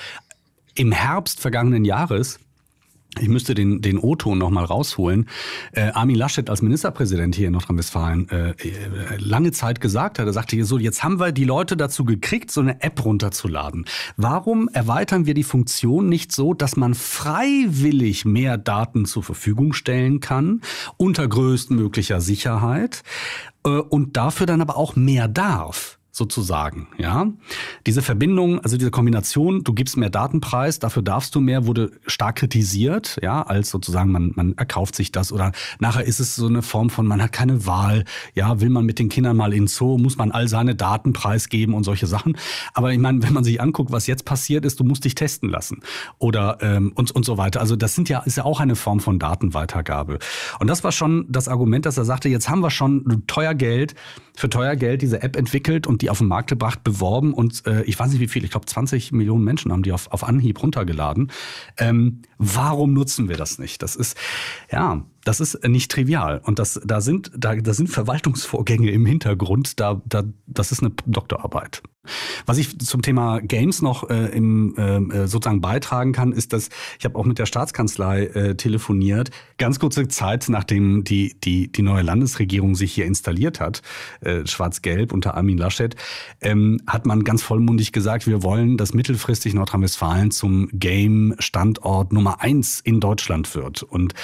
[0.76, 2.40] im Herbst vergangenen Jahres
[3.20, 5.28] ich müsste den, den O-Ton nochmal rausholen.
[5.74, 8.56] Äh, Armin Laschet als Ministerpräsident hier in Nordrhein-Westfalen äh, äh,
[9.18, 12.62] lange Zeit gesagt hat, er sagte so, jetzt haben wir die Leute dazu gekriegt, so
[12.62, 13.86] eine App runterzuladen.
[14.16, 20.22] Warum erweitern wir die Funktion nicht so, dass man freiwillig mehr Daten zur Verfügung stellen
[20.22, 20.62] kann,
[20.96, 23.04] unter größtmöglicher Sicherheit,
[23.66, 26.00] äh, und dafür dann aber auch mehr darf?
[26.22, 27.28] Sozusagen, ja.
[27.88, 32.36] Diese Verbindung, also diese Kombination, du gibst mehr Datenpreis, dafür darfst du mehr, wurde stark
[32.36, 36.62] kritisiert, ja, als sozusagen man, man erkauft sich das oder nachher ist es so eine
[36.62, 38.06] Form von, man hat keine Wahl,
[38.36, 41.74] ja, will man mit den Kindern mal in Zoo, muss man all seine Daten preisgeben
[41.74, 42.38] und solche Sachen.
[42.76, 45.50] Aber ich meine, wenn man sich anguckt, was jetzt passiert ist, du musst dich testen
[45.50, 45.82] lassen
[46.20, 47.62] oder ähm, und, und so weiter.
[47.62, 50.20] Also das sind ja, ist ja auch eine Form von Datenweitergabe.
[50.60, 53.96] Und das war schon das Argument, dass er sagte, jetzt haben wir schon teuer Geld,
[54.36, 57.84] für teuer Geld diese App entwickelt und die auf den Markt gebracht, beworben und äh,
[57.84, 60.62] ich weiß nicht wie viel, ich glaube 20 Millionen Menschen haben die auf, auf Anhieb
[60.62, 61.32] runtergeladen.
[61.78, 63.82] Ähm, warum nutzen wir das nicht?
[63.82, 64.18] Das ist,
[64.72, 66.42] ja, das ist nicht trivial.
[66.44, 70.92] Und das, da sind, da, da sind Verwaltungsvorgänge im Hintergrund, da, da, das ist eine
[71.06, 71.82] Doktorarbeit.
[72.48, 76.70] Was ich zum Thema Games noch äh, im, ähm, äh, sozusagen beitragen kann, ist, dass
[76.98, 79.30] ich habe auch mit der Staatskanzlei äh, telefoniert.
[79.58, 83.84] Ganz kurze Zeit, nachdem die, die, die neue Landesregierung sich hier installiert hat,
[84.22, 85.96] äh, schwarz-gelb unter Armin Laschet,
[86.42, 92.80] ähm, hat man ganz vollmundig gesagt, wir wollen, dass mittelfristig Nordrhein-Westfalen zum Game-Standort Nummer eins
[92.80, 93.84] in Deutschland wird.
[93.84, 94.16] Und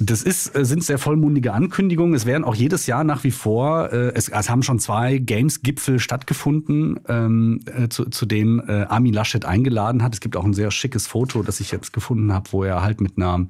[0.00, 2.14] das ist, äh, sind sehr vollmundige Ankündigungen.
[2.14, 5.98] Es werden auch jedes Jahr nach wie vor, äh, es, es haben schon zwei Games-Gipfel
[5.98, 10.14] stattgefunden, ähm, äh, zu, zu denen äh, Armin Laschet eingeladen hat.
[10.14, 13.00] Es gibt auch ein sehr schickes Foto, das ich jetzt gefunden habe, wo er halt
[13.00, 13.46] mit einer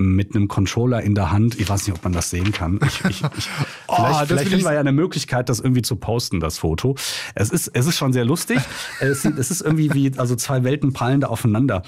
[0.00, 1.58] mit einem Controller in der Hand.
[1.58, 2.78] Ich weiß nicht, ob man das sehen kann.
[2.86, 3.48] Ich, ich, ich,
[3.88, 6.94] oh, vielleicht vielleicht finden wir ja eine Möglichkeit, das irgendwie zu posten, das Foto.
[7.34, 8.60] Es ist, es ist schon sehr lustig.
[9.00, 11.82] es, es ist irgendwie wie also zwei Welten prallen da aufeinander.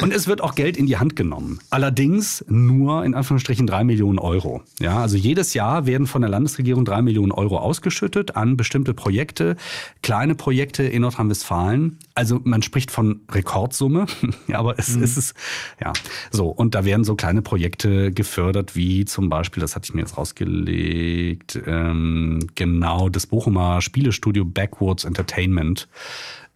[0.00, 1.58] Und es wird auch Geld in die Hand genommen.
[1.70, 4.62] Allerdings nur in Anführungsstrichen drei Millionen Euro.
[4.78, 9.56] Ja, also jedes Jahr werden von der Landesregierung drei Millionen Euro ausgeschüttet an bestimmte Projekte,
[10.02, 11.98] kleine Projekte in Nordrhein-Westfalen.
[12.14, 14.06] Also man spricht von Rekordsumme,
[14.48, 15.02] ja, aber es, mhm.
[15.02, 15.34] es ist
[15.80, 15.94] ja
[16.30, 16.48] so.
[16.48, 20.18] Und da werden so kleine Projekte gefördert, wie zum Beispiel, das hatte ich mir jetzt
[20.18, 25.88] rausgelegt, ähm, genau das Bochumer Spielestudio Backwards Entertainment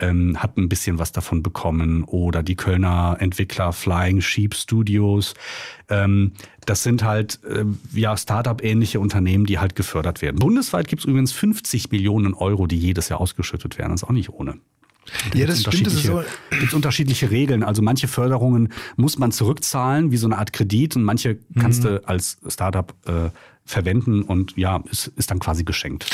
[0.01, 5.35] ähm, hat ein bisschen was davon bekommen oder die Kölner Entwickler Flying Sheep Studios.
[5.89, 6.33] Ähm,
[6.67, 10.39] das sind halt äh, ja Startup-ähnliche Unternehmen, die halt gefördert werden.
[10.39, 13.93] Bundesweit gibt es übrigens 50 Millionen Euro, die jedes Jahr ausgeschüttet werden.
[13.93, 14.59] Das ist auch nicht ohne.
[15.33, 15.87] Da ja, das stimmt.
[15.87, 16.23] Es so.
[16.51, 17.63] gibt unterschiedliche Regeln.
[17.63, 21.89] Also manche Förderungen muss man zurückzahlen, wie so eine Art Kredit, und manche kannst mhm.
[21.89, 23.31] du als Startup äh,
[23.65, 26.07] verwenden und ja, ist, ist dann quasi geschenkt.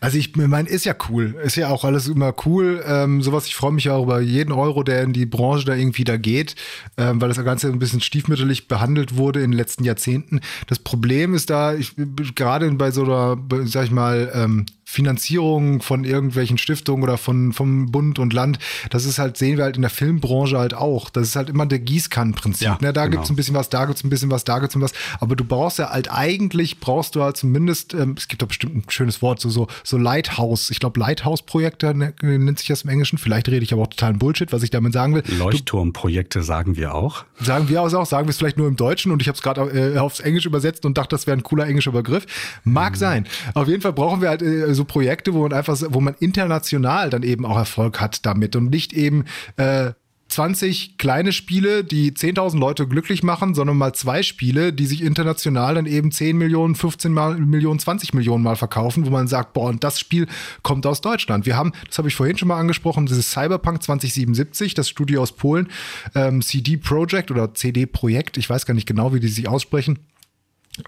[0.00, 1.36] Also ich meine, ist ja cool.
[1.42, 2.82] Ist ja auch alles immer cool.
[2.86, 6.04] Ähm, sowas, ich freue mich auch über jeden Euro, der in die Branche da irgendwie
[6.04, 6.54] da geht,
[6.96, 10.40] ähm, weil das Ganze ein bisschen stiefmütterlich behandelt wurde in den letzten Jahrzehnten.
[10.66, 11.92] Das Problem ist da, ich
[12.34, 17.90] gerade bei so einer, sag ich mal, ähm, Finanzierung von irgendwelchen Stiftungen oder von, vom
[17.90, 21.10] Bund und Land, das ist halt, sehen wir halt in der Filmbranche halt auch.
[21.10, 22.64] Das ist halt immer der Gießkannenprinzip.
[22.64, 22.92] Ja, ne?
[22.92, 23.16] Da genau.
[23.16, 25.20] gibt's ein bisschen was, da gibt's ein bisschen was, da gibt's ein bisschen was.
[25.20, 28.76] Aber du brauchst ja halt eigentlich, brauchst du halt zumindest, ähm, es gibt doch bestimmt
[28.76, 30.70] ein schönes Wort, so, so, so Lighthouse.
[30.70, 33.18] Ich glaube, Lighthouse-Projekte ne, nennt sich das im Englischen.
[33.18, 35.24] Vielleicht rede ich aber auch totalen Bullshit, was ich damit sagen will.
[35.36, 37.24] Leuchtturmprojekte sagen wir auch.
[37.40, 39.62] Sagen wir auch, sagen wir es vielleicht nur im Deutschen und ich habe es gerade
[39.62, 42.24] äh, aufs Englisch übersetzt und dachte, das wäre ein cooler englischer Begriff.
[42.62, 42.98] Mag mhm.
[42.98, 43.26] sein.
[43.54, 47.10] Auf jeden Fall brauchen wir halt äh, so Projekte, wo man einfach, wo man international
[47.10, 49.24] dann eben auch Erfolg hat damit und nicht eben
[49.56, 49.92] äh,
[50.28, 55.76] 20 kleine Spiele, die 10.000 Leute glücklich machen, sondern mal zwei Spiele, die sich international
[55.76, 59.68] dann eben 10 Millionen, 15 mal, Millionen, 20 Millionen mal verkaufen, wo man sagt, boah,
[59.68, 60.26] und das Spiel
[60.62, 61.46] kommt aus Deutschland.
[61.46, 65.32] Wir haben, das habe ich vorhin schon mal angesprochen, dieses Cyberpunk 2077, das Studio aus
[65.32, 65.68] Polen,
[66.14, 70.00] ähm, CD Projekt oder CD Projekt, ich weiß gar nicht genau, wie die sich aussprechen,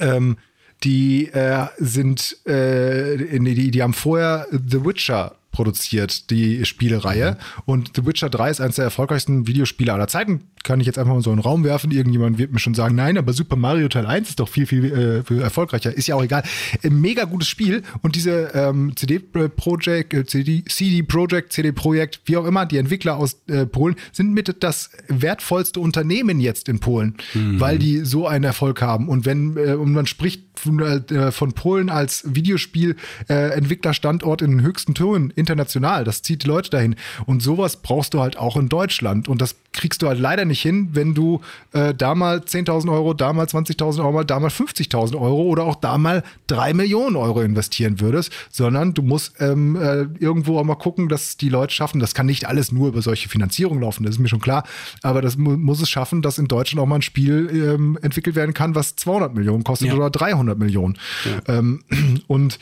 [0.01, 0.36] ähm,
[0.85, 7.33] die äh, sind, äh, die, die haben vorher The Witcher produziert, die Spielereihe.
[7.33, 7.62] Mhm.
[7.66, 10.45] Und The Witcher 3 ist eines der erfolgreichsten Videospiele aller Zeiten.
[10.62, 11.91] Kann ich jetzt einfach mal so in den Raum werfen.
[11.91, 14.85] Irgendjemand wird mir schon sagen, nein, aber Super Mario Teil 1 ist doch viel, viel,
[14.85, 15.93] äh, viel erfolgreicher.
[15.93, 16.45] Ist ja auch egal.
[16.85, 17.83] Ein mega gutes Spiel.
[18.03, 22.76] Und diese ähm, CD Projekt, äh, CD, CD Projekt, CD Projekt, wie auch immer, die
[22.76, 27.59] Entwickler aus äh, Polen sind mit das wertvollste Unternehmen jetzt in Polen, mhm.
[27.59, 29.09] weil die so einen Erfolg haben.
[29.09, 34.95] Und wenn äh, und man spricht von, äh, von Polen als Videospiel-Entwicklerstandort in den höchsten
[34.95, 36.05] Tönen international.
[36.05, 36.97] Das zieht die Leute dahin.
[37.27, 39.29] Und sowas brauchst du halt auch in Deutschland.
[39.29, 41.41] Und das kriegst du halt leider nicht hin, wenn du
[41.73, 45.77] äh, da mal 10.000 Euro, da mal 20.000 Euro, da mal 50.000 Euro oder auch
[45.77, 50.75] da mal 3 Millionen Euro investieren würdest, sondern du musst ähm, äh, irgendwo auch mal
[50.75, 52.01] gucken, dass die Leute schaffen.
[52.01, 54.65] Das kann nicht alles nur über solche Finanzierung laufen, das ist mir schon klar.
[55.03, 58.37] Aber das mu muss es schaffen, dass in Deutschland auch mal ein Spiel ähm, entwickelt
[58.37, 59.95] werden kann, was 200 Millionen kostet ja.
[59.95, 60.99] oder 300 Millionen.
[61.25, 61.59] Ja.
[61.59, 61.83] Ähm,
[62.27, 62.59] und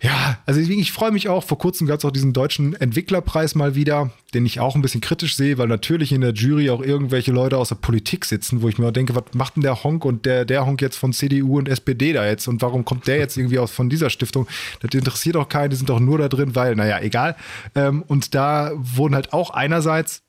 [0.00, 1.44] ja, also ich freue mich auch.
[1.44, 5.00] Vor kurzem gab es auch diesen deutschen Entwicklerpreis mal wieder, den ich auch ein bisschen
[5.00, 8.68] kritisch sehe, weil natürlich in der Jury auch irgendwelche Leute aus der Politik sitzen, wo
[8.68, 11.58] ich mir denke, was macht denn der Honk und der, der Honk jetzt von CDU
[11.58, 14.46] und SPD da jetzt und warum kommt der jetzt irgendwie aus von dieser Stiftung?
[14.80, 17.34] Das interessiert auch keinen, die sind doch nur da drin, weil, naja, egal.
[17.74, 20.22] Ähm, und da wurden halt auch einerseits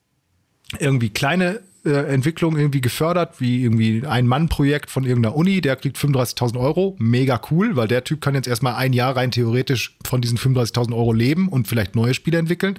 [0.78, 1.60] irgendwie kleine
[1.92, 6.96] Entwicklung irgendwie gefördert, wie irgendwie ein Mann-Projekt von irgendeiner Uni, der kriegt 35.000 Euro.
[6.98, 10.94] Mega cool, weil der Typ kann jetzt erstmal ein Jahr rein theoretisch von diesen 35.000
[10.94, 12.76] Euro leben und vielleicht neue Spiele entwickeln.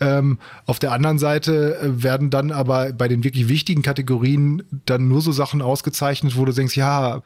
[0.00, 5.08] Ähm, auf der anderen Seite äh, werden dann aber bei den wirklich wichtigen Kategorien dann
[5.08, 7.22] nur so Sachen ausgezeichnet, wo du denkst, ja,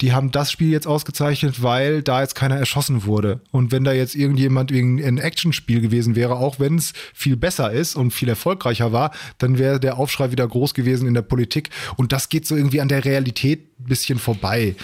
[0.00, 3.40] die haben das Spiel jetzt ausgezeichnet, weil da jetzt keiner erschossen wurde.
[3.50, 7.72] Und wenn da jetzt irgendjemand wegen ein Actionspiel gewesen wäre, auch wenn es viel besser
[7.72, 11.70] ist und viel erfolgreicher war, dann wäre der Aufschrei wieder groß gewesen in der Politik.
[11.96, 14.76] Und das geht so irgendwie an der Realität ein bisschen vorbei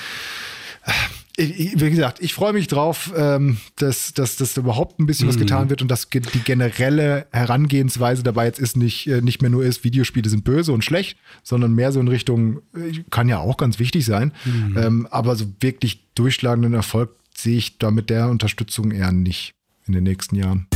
[1.38, 5.40] wie gesagt, ich freue mich drauf, ähm, dass, dass, dass überhaupt ein bisschen was mhm.
[5.40, 9.64] getan wird und dass die generelle Herangehensweise dabei jetzt ist nicht, äh, nicht mehr nur
[9.64, 13.56] ist, Videospiele sind böse und schlecht, sondern mehr so in Richtung, äh, kann ja auch
[13.56, 14.76] ganz wichtig sein, mhm.
[14.76, 19.54] ähm, aber so wirklich durchschlagenden Erfolg sehe ich da mit der Unterstützung eher nicht
[19.86, 20.66] in den nächsten Jahren.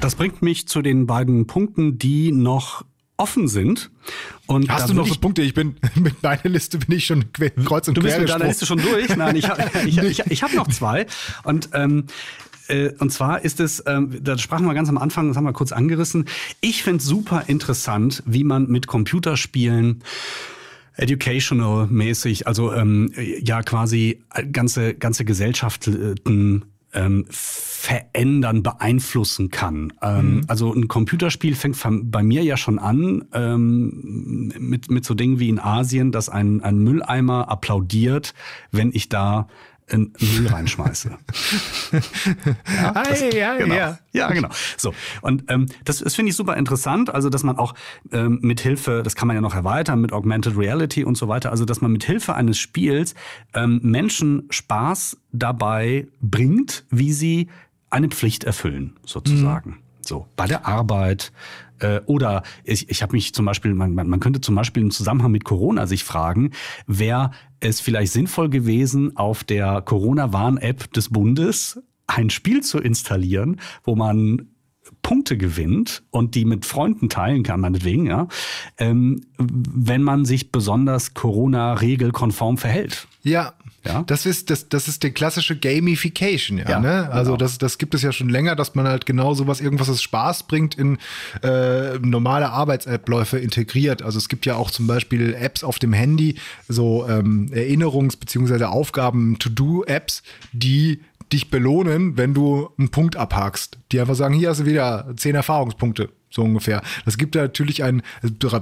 [0.00, 2.84] Das bringt mich zu den beiden Punkten, die noch
[3.20, 3.90] offen sind.
[4.46, 5.42] Und Hast du noch so Punkte?
[5.42, 8.66] Ich bin mit meiner Liste bin ich schon kreuz und Du bist mit deiner Liste
[8.66, 9.14] schon durch?
[9.16, 11.06] Nein, ich habe ich, ich, ich hab noch zwei.
[11.44, 12.06] Und ähm,
[12.68, 15.52] äh, und zwar ist es, ähm, da sprachen wir ganz am Anfang, das haben wir
[15.52, 16.26] kurz angerissen.
[16.60, 20.02] Ich finde super interessant, wie man mit Computerspielen
[20.96, 26.16] educational mäßig, also ähm, ja quasi ganze ganze Gesellschaften
[26.92, 29.92] ähm, verändern, beeinflussen kann.
[30.02, 30.44] Ähm, mhm.
[30.48, 31.76] Also ein Computerspiel fängt
[32.10, 36.62] bei mir ja schon an ähm, mit, mit so Dingen wie in Asien, dass ein,
[36.62, 38.34] ein Mülleimer applaudiert,
[38.70, 39.48] wenn ich da
[39.90, 41.10] in Müll reinschmeiße.
[42.82, 43.74] ja, das, ja, genau.
[43.74, 43.98] ja.
[44.12, 44.48] Ja, genau.
[44.76, 44.92] So.
[45.20, 47.74] Und ähm, das, das finde ich super interessant, also dass man auch
[48.12, 51.50] ähm, mit Hilfe, das kann man ja noch erweitern mit Augmented Reality und so weiter,
[51.50, 53.14] also dass man mit Hilfe eines Spiels
[53.54, 57.48] ähm, Menschen Spaß dabei bringt, wie sie
[57.90, 59.70] eine Pflicht erfüllen, sozusagen.
[59.70, 59.76] Mhm.
[60.02, 61.32] So, bei der Arbeit,
[61.80, 65.32] äh, oder ich, ich habe mich zum Beispiel, man, man könnte zum Beispiel im Zusammenhang
[65.32, 66.50] mit Corona sich fragen,
[66.86, 73.94] wäre es vielleicht sinnvoll gewesen, auf der Corona-Warn-App des Bundes ein Spiel zu installieren, wo
[73.94, 74.48] man
[75.02, 78.28] Punkte gewinnt und die mit Freunden teilen kann, meinetwegen, ja,
[78.78, 83.06] ähm, wenn man sich besonders Corona-regelkonform verhält.
[83.22, 83.54] Ja,
[83.84, 84.02] ja?
[84.06, 86.68] Das ist das, das ist die klassische Gamification, ja.
[86.68, 87.10] ja ne?
[87.10, 87.38] Also genau.
[87.38, 90.44] das, das gibt es ja schon länger, dass man halt genau sowas, irgendwas, das Spaß
[90.44, 90.98] bringt, in
[91.42, 94.02] äh, normale Arbeitsabläufe integriert.
[94.02, 96.36] Also es gibt ja auch zum Beispiel Apps auf dem Handy,
[96.68, 98.64] so ähm, Erinnerungs- bzw.
[98.64, 100.22] Aufgaben, To-Do-Apps,
[100.52, 101.00] die
[101.32, 103.78] dich belohnen, wenn du einen Punkt abhakst.
[103.92, 106.82] Die einfach sagen, hier hast du wieder zehn Erfahrungspunkte so ungefähr.
[107.04, 108.02] Das gibt ja natürlich ein,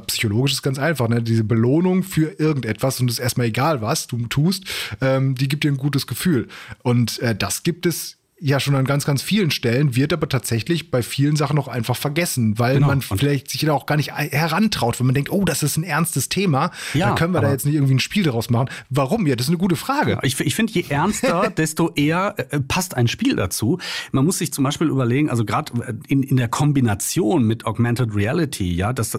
[0.06, 1.22] psychologisch ist ganz einfach, ne?
[1.22, 4.64] diese Belohnung für irgendetwas und es ist erstmal egal, was du tust,
[5.00, 6.48] ähm, die gibt dir ein gutes Gefühl.
[6.82, 10.90] Und äh, das gibt es ja schon an ganz, ganz vielen Stellen, wird aber tatsächlich
[10.90, 12.88] bei vielen Sachen noch einfach vergessen, weil genau.
[12.88, 15.82] man vielleicht sich da auch gar nicht herantraut, wenn man denkt, oh, das ist ein
[15.82, 18.68] ernstes Thema, ja, dann können wir da jetzt nicht irgendwie ein Spiel daraus machen.
[18.90, 19.26] Warum?
[19.26, 20.18] Ja, das ist eine gute Frage.
[20.22, 23.78] Ich, ich finde, je ernster, desto eher äh, passt ein Spiel dazu.
[24.12, 28.14] Man muss sich zum Beispiel überlegen, also gerade äh, in, in der Kombination mit Augmented
[28.14, 29.18] Reality, ja, das,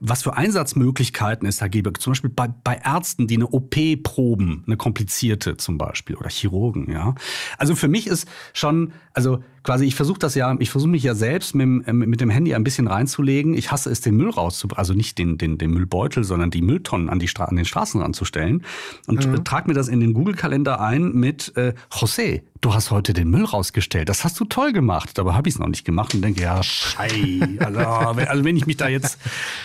[0.00, 1.92] was für Einsatzmöglichkeiten es da gäbe.
[1.92, 6.90] Zum Beispiel bei, bei Ärzten, die eine OP proben, eine komplizierte zum Beispiel, oder Chirurgen,
[6.90, 7.14] ja.
[7.58, 11.14] Also für mich ist schon, also quasi, ich versuche das ja, ich versuche mich ja
[11.14, 13.54] selbst mit, äh, mit dem Handy ein bisschen reinzulegen.
[13.54, 17.08] Ich hasse es, den Müll rauszubringen, also nicht den, den, den Müllbeutel, sondern die Mülltonnen
[17.08, 18.64] an, die Stra an den Straßen ranzustellen.
[19.06, 19.44] Und mhm.
[19.44, 23.44] trage mir das in den Google-Kalender ein mit äh, José, du hast heute den Müll
[23.44, 24.08] rausgestellt.
[24.08, 25.10] Das hast du toll gemacht.
[25.14, 27.40] Dabei habe ich es noch nicht gemacht und denke, ja, schei.
[27.58, 29.18] Also, also wenn ich mich da jetzt,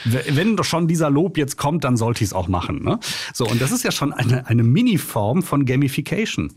[0.03, 2.83] wenn doch schon dieser Lob jetzt kommt, dann sollte ich es auch machen.
[2.83, 2.99] Ne?
[3.33, 6.53] So, und das ist ja schon eine, eine Mini-Form von Gamification.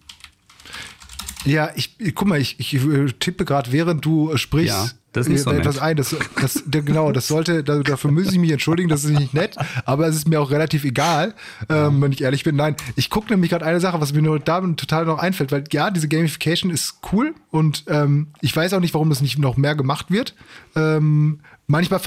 [1.45, 2.81] Ja, ich, guck mal, ich, ich
[3.19, 5.85] tippe gerade, während du sprichst, ja, das ist nicht so etwas nett.
[5.85, 5.97] ein.
[5.97, 10.07] Das, das, genau, das sollte, dafür muss ich mich entschuldigen, das ist nicht nett, aber
[10.07, 11.35] es ist mir auch relativ egal,
[11.69, 12.57] ähm, wenn ich ehrlich bin.
[12.57, 15.65] Nein, ich gucke nämlich gerade eine Sache, was mir nur da total noch einfällt, weil
[15.73, 19.57] ja, diese Gamification ist cool und ähm, ich weiß auch nicht, warum das nicht noch
[19.57, 20.35] mehr gemacht wird.
[20.77, 21.41] Ähm,
[21.71, 22.01] Manchmal,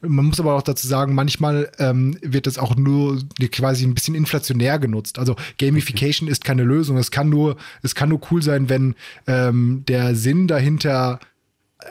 [0.00, 3.22] man muss aber auch dazu sagen, manchmal ähm, wird das auch nur
[3.52, 5.20] quasi ein bisschen inflationär genutzt.
[5.20, 6.32] Also Gamification okay.
[6.32, 6.96] ist keine Lösung.
[6.96, 8.96] Es kann nur, es kann nur cool sein, wenn
[9.28, 11.26] ähm, der Sinn dahinter äh,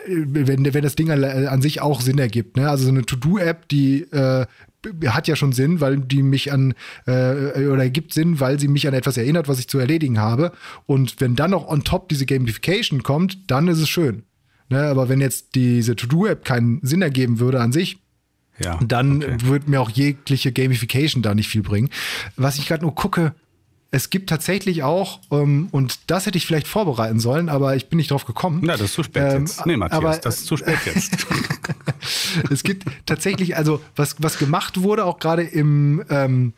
[0.08, 2.58] wenn, wenn das Ding an, sich auch Sinn ergibt.
[2.58, 2.70] Ne?
[2.70, 4.46] Also so eine To-Do-App, die äh,
[5.08, 6.74] hat ja schon Sinn, weil die mich an
[7.08, 10.52] äh, oder gibt Sinn, weil sie mich an etwas erinnert, was ich zu erledigen habe.
[10.86, 14.24] Und wenn dann noch on top diese Gamification kommt, dann ist es schön.
[14.70, 14.82] Ne?
[14.82, 17.98] Aber wenn jetzt diese To-Do-App keinen Sinn ergeben würde an sich,
[18.58, 19.36] Ja, dann okay.
[19.42, 21.90] würde mir auch jegliche Gamification da nicht viel bringen.
[22.38, 23.34] Was ich gerade nur gucke,
[23.96, 27.96] es gibt tatsächlich auch, ähm, und das hätte ich vielleicht vorbereiten sollen, aber ich bin
[27.96, 28.60] nicht drauf gekommen.
[28.62, 29.66] Na, das ist zu spät Ähm, jetzt.
[29.66, 31.16] Nee, Matthias, aber- das ist zu spät jetzt.
[32.52, 36.52] es gibt tatsächlich, also was, was gemacht wurde, auch gerade im ähm,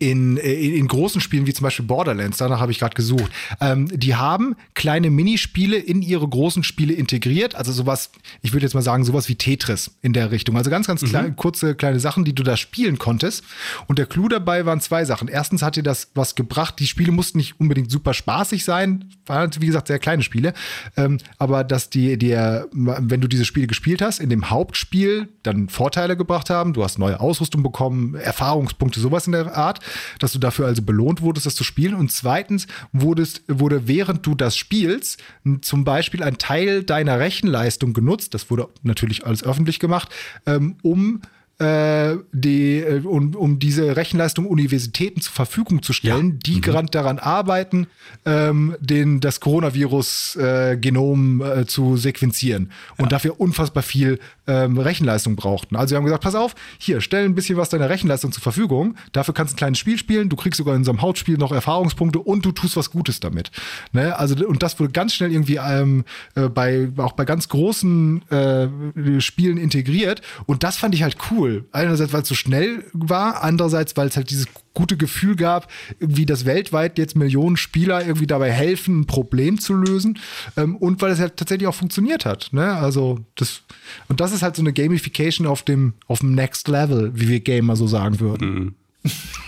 [0.00, 3.30] in, in, in großen Spielen wie zum Beispiel Borderlands, danach habe ich gerade gesucht,
[3.60, 7.54] ähm, die haben kleine Minispiele in ihre großen Spiele integriert.
[7.54, 10.56] Also sowas, ich würde jetzt mal sagen, sowas wie Tetris in der Richtung.
[10.56, 13.44] Also ganz, ganz kleine, kurze, kleine Sachen, die du da spielen konntest.
[13.86, 15.28] Und der Clou dabei waren zwei Sachen.
[15.28, 16.76] Erstens hat dir das was gebracht.
[16.78, 19.04] Die Spiele mussten nicht unbedingt super spaßig sein.
[19.26, 20.54] Waren, wie gesagt, sehr kleine Spiele.
[20.96, 25.68] Ähm, aber dass die dir, wenn du diese Spiele gespielt hast, in dem Hauptspiel dann
[25.68, 26.72] Vorteile gebracht haben.
[26.72, 29.80] Du hast neue Ausrüstung bekommen, Erfahrungspunkte, sowas in der Art,
[30.18, 31.94] dass du dafür also belohnt wurdest, das zu spielen.
[31.94, 35.22] Und zweitens wurdest, wurde während du das spielst
[35.62, 40.10] zum Beispiel ein Teil deiner Rechenleistung genutzt, das wurde natürlich alles öffentlich gemacht,
[40.46, 41.22] ähm, um
[41.60, 47.18] äh, die, äh, um, um diese Rechenleistung Universitäten zur Verfügung zu stellen, die gerade daran
[47.18, 47.86] arbeiten,
[48.24, 55.76] ähm, den, das Coronavirus-Genom äh, zu sequenzieren und dafür unfassbar viel ähm, Rechenleistung brauchten.
[55.76, 58.96] Also wir haben gesagt, pass auf, hier, stell ein bisschen was deiner Rechenleistung zur Verfügung,
[59.12, 61.52] dafür kannst du ein kleines Spiel spielen, du kriegst sogar in so einem Hauptspiel noch
[61.52, 63.50] Erfahrungspunkte und du tust was Gutes damit.
[63.92, 64.18] Ne?
[64.18, 66.04] Also, und das wurde ganz schnell irgendwie ähm,
[66.36, 71.49] äh, bei, auch bei ganz großen äh, Spielen integriert und das fand ich halt cool.
[71.72, 76.26] Einerseits, weil es so schnell war, andererseits, weil es halt dieses gute Gefühl gab, irgendwie,
[76.26, 80.18] dass weltweit jetzt Millionen Spieler irgendwie dabei helfen, ein Problem zu lösen.
[80.56, 82.50] Ähm, und weil es halt tatsächlich auch funktioniert hat.
[82.52, 82.72] Ne?
[82.74, 83.62] Also das,
[84.08, 87.40] und das ist halt so eine Gamification auf dem, auf dem Next Level, wie wir
[87.40, 88.74] Gamer so sagen würden.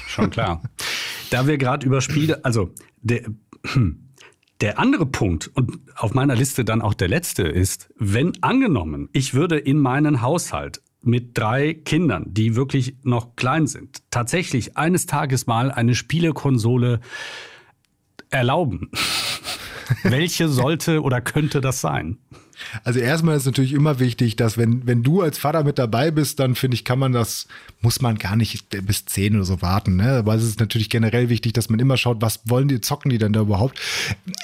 [0.07, 0.63] Schon klar.
[1.31, 3.23] Da wir gerade über Spiele, also der,
[4.61, 9.35] der andere Punkt und auf meiner Liste dann auch der letzte ist, wenn angenommen, ich
[9.35, 15.47] würde in meinen Haushalt mit drei Kindern, die wirklich noch klein sind, tatsächlich eines Tages
[15.47, 17.01] mal eine Spielekonsole
[18.31, 18.91] erlauben.
[20.05, 22.19] Welche sollte oder könnte das sein?
[22.85, 26.41] Also erstmal ist natürlich immer wichtig, dass wenn, wenn du als Vater mit dabei bist,
[26.41, 27.47] dann finde ich, kann man das,
[27.81, 29.97] muss man gar nicht bis 10 oder so warten.
[29.97, 30.13] Ne?
[30.13, 33.19] Aber es ist natürlich generell wichtig, dass man immer schaut, was wollen die, zocken die
[33.19, 33.79] denn da überhaupt.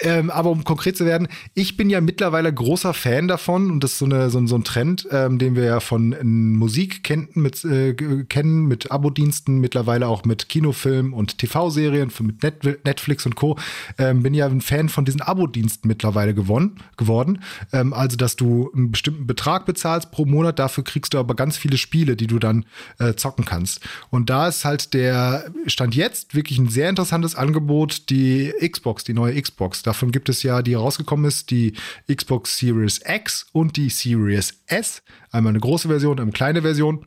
[0.02, 3.92] Ähm, aber um konkret zu werden, ich bin ja mittlerweile großer Fan davon und das
[3.92, 7.04] ist so, eine, so, ein- so ein Trend, ähm, den wir ja von ähm, Musik
[7.04, 7.94] kennen mit, äh,
[8.28, 13.56] kennen, mit Abo-Diensten, mittlerweile auch mit Kinofilmen und TV-Serien, mit Net Netflix und Co.
[13.98, 17.40] Ähm, bin ja ein Fan von diesen Abo-Diensten mittlerweile gewonnen, geworden.
[17.72, 21.58] Ähm, also, dass du einen bestimmten Betrag bezahlst pro Monat, dafür kriegst du aber ganz
[21.58, 22.64] viele Spiele, die du dann
[22.98, 23.80] äh, zocken kannst.
[24.08, 29.12] Und da ist halt der Stand jetzt wirklich ein sehr interessantes Angebot, die Xbox, die
[29.12, 29.82] neue Xbox.
[29.82, 31.74] Davon gibt es ja, die rausgekommen ist, die
[32.10, 35.02] Xbox Series X und die Series S.
[35.30, 37.06] Einmal eine große Version, eine kleine Version.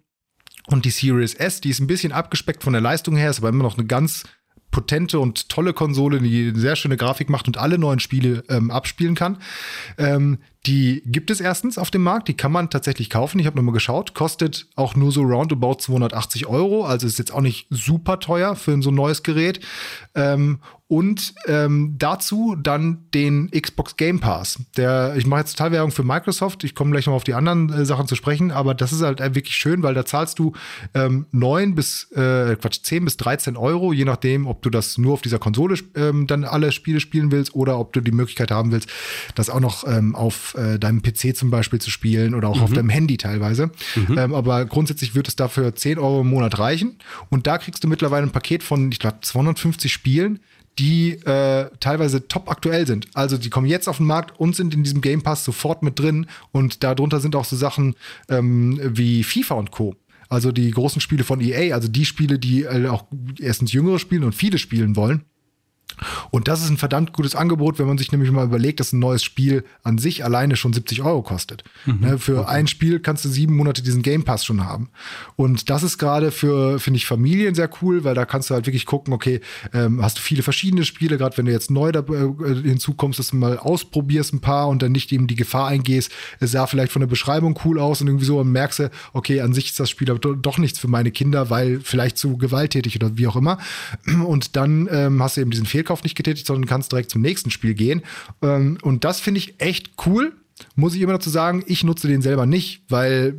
[0.68, 3.50] Und die Series S, die ist ein bisschen abgespeckt von der Leistung her, ist aber
[3.50, 4.24] immer noch eine ganz
[4.70, 8.72] potente und tolle Konsole, die eine sehr schöne Grafik macht und alle neuen Spiele ähm,
[8.72, 9.38] abspielen kann.
[9.98, 10.38] Ähm,
[10.68, 13.40] die gibt es erstens auf dem Markt, die kann man tatsächlich kaufen.
[13.40, 17.42] Ich habe nochmal geschaut, kostet auch nur so roundabout 280 Euro, also ist jetzt auch
[17.42, 19.60] nicht super teuer für so ein neues Gerät.
[20.14, 20.60] Ähm,
[20.92, 24.60] und ähm, dazu dann den Xbox Game Pass.
[24.76, 26.66] Der, ich mache jetzt Teilwerbung für Microsoft.
[26.66, 29.22] Ich komme gleich noch auf die anderen äh, Sachen zu sprechen, aber das ist halt
[29.22, 30.52] äh, wirklich schön, weil da zahlst du
[30.94, 35.14] ähm, 9 bis äh, Quatsch, 10 bis 13 Euro, je nachdem, ob du das nur
[35.14, 38.74] auf dieser Konsole ähm, dann alle Spiele spielen willst oder ob du die Möglichkeit haben
[38.74, 38.90] willst,
[39.36, 40.14] das auch noch ähm,
[40.52, 43.72] auf äh, deinem PC zum Beispiel zu spielen oder auch auf deinem Handy teilweise.
[44.18, 46.98] Ähm, aber grundsätzlich wird es dafür 10 Euro im Monat reichen.
[47.30, 50.40] Und da kriegst du mittlerweile ein Paket von, ich glaube, 250 Spielen
[50.80, 53.08] die äh, teilweise top aktuell sind.
[53.14, 56.00] Also die kommen jetzt auf den Markt und sind in diesem Game Pass sofort mit
[56.00, 56.28] drin.
[56.54, 57.96] Und darunter sind auch so Sachen
[58.30, 59.96] ähm, wie FIFA und Co.
[60.30, 63.04] Also die großen Spiele von EA, also die Spiele, die äh, auch
[63.40, 65.26] erstens Jüngere spielen und viele spielen wollen.
[66.32, 69.00] Und das ist ein verdammt gutes Angebot, wenn man sich nämlich mal überlegt, dass ein
[69.00, 71.64] neues Spiel an sich alleine schon 70 Euro kostet.
[71.86, 74.90] Ne, für ein Spiel kannst du sieben Monate diesen Game Pass schon haben.
[75.36, 78.66] Und das ist gerade für, finde ich, Familien sehr cool, weil da kannst du halt
[78.66, 79.42] wirklich gucken, okay,
[79.74, 83.30] ähm, hast du viele verschiedene Spiele, gerade wenn du jetzt neu da, äh, hinzukommst, dass
[83.32, 86.92] du mal ausprobierst ein paar und dann nicht eben die Gefahr eingehst, es sah vielleicht
[86.92, 89.80] von der Beschreibung cool aus und irgendwie so und merkst du, okay, an sich ist
[89.80, 93.28] das Spiel aber do- doch nichts für meine Kinder, weil vielleicht zu gewalttätig oder wie
[93.28, 93.58] auch immer.
[94.26, 97.50] Und dann ähm, hast du eben diesen Fehlkauf nicht getätigt, sondern kannst direkt zum nächsten
[97.50, 98.04] Spiel gehen.
[98.42, 100.34] Ähm, und das finde ich echt cool.
[100.76, 103.36] Muss ich immer dazu sagen, ich nutze den selber nicht, weil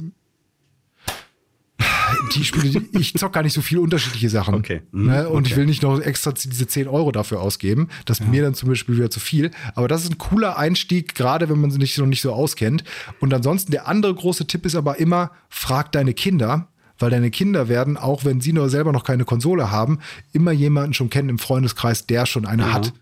[2.34, 4.54] die Spiele, ich zock gar nicht so viel unterschiedliche Sachen.
[4.54, 4.82] Okay.
[4.90, 5.28] Mhm, ne?
[5.28, 5.50] Und okay.
[5.50, 7.88] ich will nicht noch extra diese 10 Euro dafür ausgeben.
[8.06, 9.50] Das ist mir dann zum Beispiel wieder zu viel.
[9.74, 12.82] Aber das ist ein cooler Einstieg, gerade wenn man sich noch nicht so auskennt.
[13.20, 16.68] Und ansonsten der andere große Tipp ist aber immer, frag deine Kinder,
[17.02, 19.98] weil deine Kinder werden, auch wenn sie nur selber noch keine Konsole haben,
[20.32, 22.92] immer jemanden schon kennen im Freundeskreis, der schon eine hat.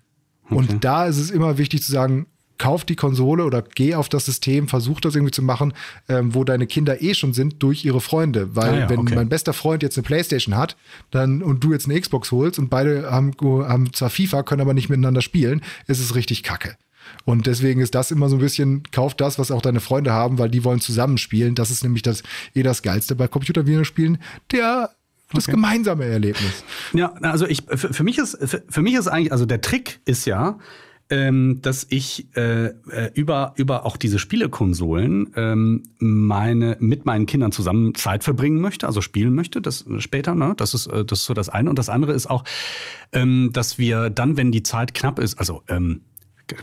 [0.49, 2.27] Und da ist es immer wichtig zu sagen,
[2.59, 5.73] kauf die Konsole oder geh auf das System, versuch das irgendwie zu machen,
[6.09, 8.55] ähm, wo deine Kinder eh schon sind durch ihre Freunde.
[8.55, 9.15] Weil Ah ja, wenn okay.
[9.15, 10.77] mein bester Freund jetzt eine Playstation hat,
[11.11, 14.75] dann und du jetzt eine Xbox holst und beide haben, haben zwar FIFA, können aber
[14.75, 16.77] nicht miteinander spielen, ist es richtig kacke.
[17.25, 20.39] Und deswegen ist das immer so ein bisschen, kauf das, was auch deine Freunde haben,
[20.39, 21.55] weil die wollen zusammenspielen.
[21.55, 22.23] Das ist nämlich das
[22.55, 24.19] eh das Geilste bei Computervideospielen,
[24.53, 24.91] der
[25.33, 26.65] das gemeinsame Erlebnis.
[26.93, 30.01] Ja, also ich für, für mich ist für, für mich ist eigentlich also der Trick
[30.05, 30.59] ist ja,
[31.09, 37.53] ähm, dass ich äh, äh, über über auch diese Spielekonsolen ähm, meine mit meinen Kindern
[37.53, 39.61] zusammen Zeit verbringen möchte, also spielen möchte.
[39.61, 40.55] Das später, ne?
[40.57, 42.45] Das ist äh, das ist so das eine und das andere ist auch,
[43.13, 46.03] ähm, dass wir dann, wenn die Zeit knapp ist, also ähm,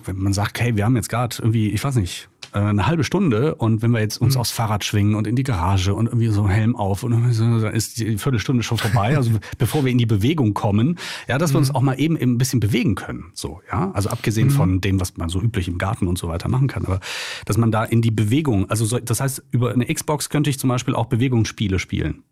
[0.06, 3.04] wenn man sagt, hey, wir haben jetzt gerade irgendwie, ich weiß nicht, äh, eine halbe
[3.04, 6.28] Stunde und wenn wir jetzt uns aufs Fahrrad schwingen und in die Garage und irgendwie
[6.28, 9.92] so einen Helm auf und so, dann ist die Viertelstunde schon vorbei, also bevor wir
[9.92, 13.32] in die Bewegung kommen, ja, dass wir uns auch mal eben, ein bisschen bewegen können,
[13.34, 16.50] so, ja, also abgesehen von dem, was man so üblich im Garten und so weiter
[16.50, 17.00] machen kann, aber
[17.46, 20.60] dass man da in die Bewegung, also so, das heißt, über eine Xbox könnte ich
[20.60, 22.24] zum Beispiel auch Bewegungsspiele spielen.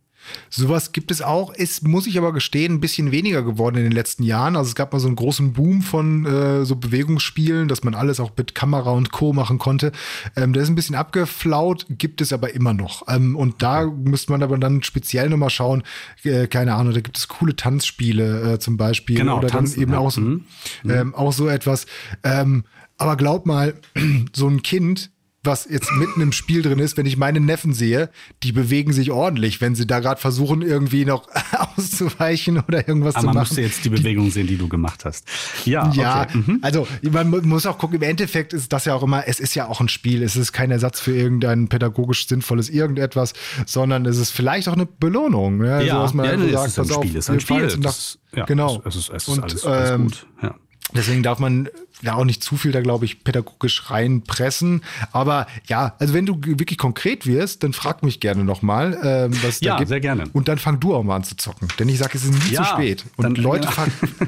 [0.49, 3.91] Sowas gibt es auch, ist, muss ich aber gestehen, ein bisschen weniger geworden in den
[3.91, 4.55] letzten Jahren.
[4.55, 8.19] Also es gab mal so einen großen Boom von äh, so Bewegungsspielen, dass man alles
[8.19, 9.33] auch mit Kamera und Co.
[9.33, 9.91] machen konnte.
[10.35, 13.03] Ähm, der ist ein bisschen abgeflaut, gibt es aber immer noch.
[13.07, 15.83] Ähm, und da müsste man aber dann speziell nochmal schauen,
[16.23, 19.17] äh, keine Ahnung, da gibt es coole Tanzspiele äh, zum Beispiel.
[19.17, 19.99] Genau, Oder Tanzen, dann eben ja.
[19.99, 20.45] auch, so, Mhm.
[20.87, 21.85] ähm, auch so etwas.
[22.23, 22.63] Ähm,
[22.97, 23.73] aber glaub mal,
[24.33, 25.11] so ein Kind,
[25.45, 28.09] was jetzt mitten im Spiel drin ist, wenn ich meine Neffen sehe,
[28.43, 31.27] die bewegen sich ordentlich, wenn sie da gerade versuchen, irgendwie noch
[31.77, 33.47] auszuweichen oder irgendwas Aber zu man machen.
[33.49, 35.27] müsste jetzt die Bewegung sehen, die du gemacht hast.
[35.65, 36.37] Ja, Ja, okay.
[36.37, 36.59] Mhm.
[36.61, 39.55] also man mu- muss auch gucken, im Endeffekt ist das ja auch immer, es ist
[39.55, 43.33] ja auch ein Spiel, es ist kein Ersatz für irgendein pädagogisch sinnvolles irgendetwas,
[43.65, 45.63] sondern es ist vielleicht auch eine Belohnung.
[45.63, 47.39] Ja, Ja, so, dass man ja, sagt, ist ein pass auf, Spiel, es ist ein
[47.39, 47.95] Spiel, nach-
[48.35, 48.81] ja, genau.
[48.85, 50.55] es ist- es ist Und, alles- alles ähm, gut, ja.
[50.95, 51.69] Deswegen darf man
[52.01, 54.81] ja auch nicht zu viel da, glaube ich, pädagogisch reinpressen.
[55.11, 59.59] Aber ja, also wenn du wirklich konkret wirst, dann frag mich gerne nochmal, ähm, was
[59.61, 59.89] Ja, da gibt.
[59.89, 60.25] sehr gerne.
[60.33, 61.67] Und dann fang du auch mal an zu zocken.
[61.79, 63.05] Denn ich sage, es ist nie Ja, zu spät.
[63.17, 63.85] Und dann- Leute, ja.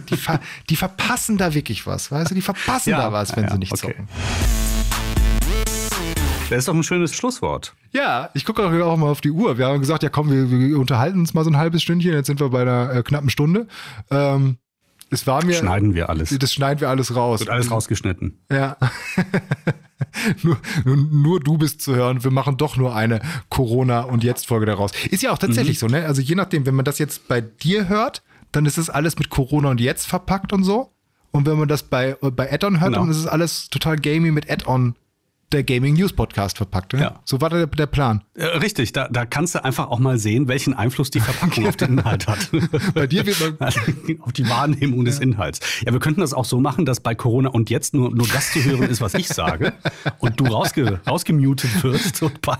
[0.10, 0.40] die, ver
[0.70, 2.12] die verpassen da wirklich was.
[2.12, 3.94] Weißt du, die verpassen da was, wenn sie nicht okay.
[3.94, 4.08] zocken.
[6.50, 7.74] Das ist doch ein schönes Schlusswort.
[7.92, 9.58] Ja, ich gucke auch mal auf die Uhr.
[9.58, 12.14] Wir haben gesagt, ja komm, wir, wir unterhalten uns mal so ein halbes Stündchen.
[12.14, 13.68] Jetzt sind wir bei einer äh, knappen Stunde.
[14.12, 14.58] Ähm,
[15.10, 15.54] es war mir.
[15.56, 16.36] Schneiden wir alles.
[16.38, 17.40] Das schneiden wir alles raus.
[17.42, 18.40] Wird alles rausgeschnitten.
[18.52, 18.78] Ja.
[20.44, 22.24] nur, nur, nur du bist zu hören.
[22.24, 24.92] Wir machen doch nur eine Corona- und Jetzt-Folge daraus.
[25.10, 26.06] Ist ja auch tatsächlich so, ne?
[26.06, 29.30] Also je nachdem, wenn man das jetzt bei dir hört, dann ist es alles mit
[29.30, 30.92] Corona und Jetzt verpackt und so.
[31.32, 33.02] Und wenn man das bei, bei Add-on hört, Genau.
[33.02, 34.96] dann ist es alles total gamey mit Add-on
[35.54, 36.94] der Gaming News Podcast verpackt.
[36.94, 37.02] Ne?
[37.02, 37.20] Ja.
[37.24, 38.22] So war der, der Plan.
[38.36, 41.98] Richtig, da, da kannst du einfach auch mal sehen, welchen Einfluss die Verpackung auf den
[42.00, 42.50] Inhalt hat.
[42.94, 43.70] Bei dir wird man
[44.20, 45.62] auf die Wahrnehmung des Inhalts.
[45.86, 48.52] Ja, wir könnten das auch so machen, dass bei Corona und jetzt nur, nur das
[48.52, 49.74] zu hören ist, was ich sage
[50.20, 52.58] und du rausge, rausgemutet wirst und bei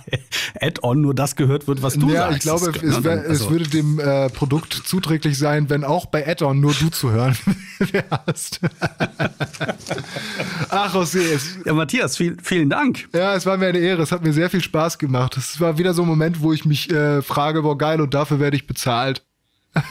[0.62, 2.38] Add-on nur das gehört wird, was du ja, sagst.
[2.38, 6.06] ich glaube, es, ne, wär, es also- würde dem äh, Produkt zuträglich sein, wenn auch
[6.06, 7.36] bei Add-on nur du zu hören
[7.80, 8.62] wärst.
[10.70, 12.77] Ach, José, es, Ja, Matthias, viel, vielen Dank.
[13.14, 14.02] Ja, es war mir eine Ehre.
[14.02, 15.38] Es hat mir sehr viel Spaß gemacht.
[15.38, 18.40] Es war wieder so ein Moment, wo ich mich äh, frage, boah, geil, und dafür
[18.40, 19.24] werde ich bezahlt.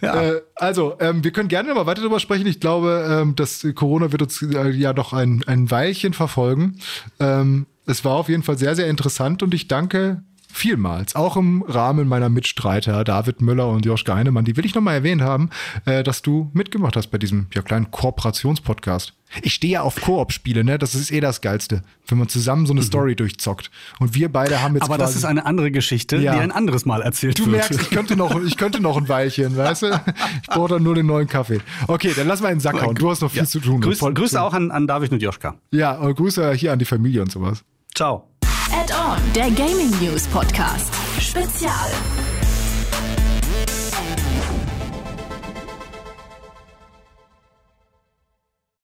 [0.00, 2.46] äh, also, ähm, wir können gerne mal weiter darüber sprechen.
[2.46, 6.78] Ich glaube, ähm, das Corona wird uns äh, ja noch ein, ein Weilchen verfolgen.
[7.18, 10.22] Ähm, es war auf jeden Fall sehr, sehr interessant und ich danke
[10.52, 14.94] vielmals, auch im Rahmen meiner Mitstreiter David Müller und Joschka Heinemann, die will ich nochmal
[14.94, 15.50] erwähnt haben,
[15.86, 19.14] äh, dass du mitgemacht hast bei diesem ja, kleinen Kooperationspodcast.
[19.42, 20.78] Ich stehe ja auf Koop-Spiele, ne?
[20.78, 23.70] Das ist eh das Geilste, wenn man zusammen so eine Story durchzockt.
[23.98, 24.92] Und wir beide haben jetzt Mhm.
[24.92, 26.34] Aber das ist eine andere Geschichte, Ja.
[26.34, 27.52] die ein anderes Mal erzählt Du wird.
[27.70, 30.00] merkst, ich könnte noch, ich könnte noch ein Weilchen, weißt du?
[30.42, 31.60] Ich brauche dann nur den neuen Kaffee.
[31.88, 32.94] Okay, dann lass mal in den Sack hauen.
[32.94, 33.46] Du hast noch viel Ja.
[33.46, 33.80] zu tun.
[33.80, 35.54] Grüß, Grüße auch an, an David und Joschka.
[35.70, 37.64] Ja, und Grüße hier an die Familie und sowas.
[37.94, 38.28] Ciao.
[38.72, 40.92] Add-on, der Gaming News Podcast.
[41.20, 41.90] Spezial.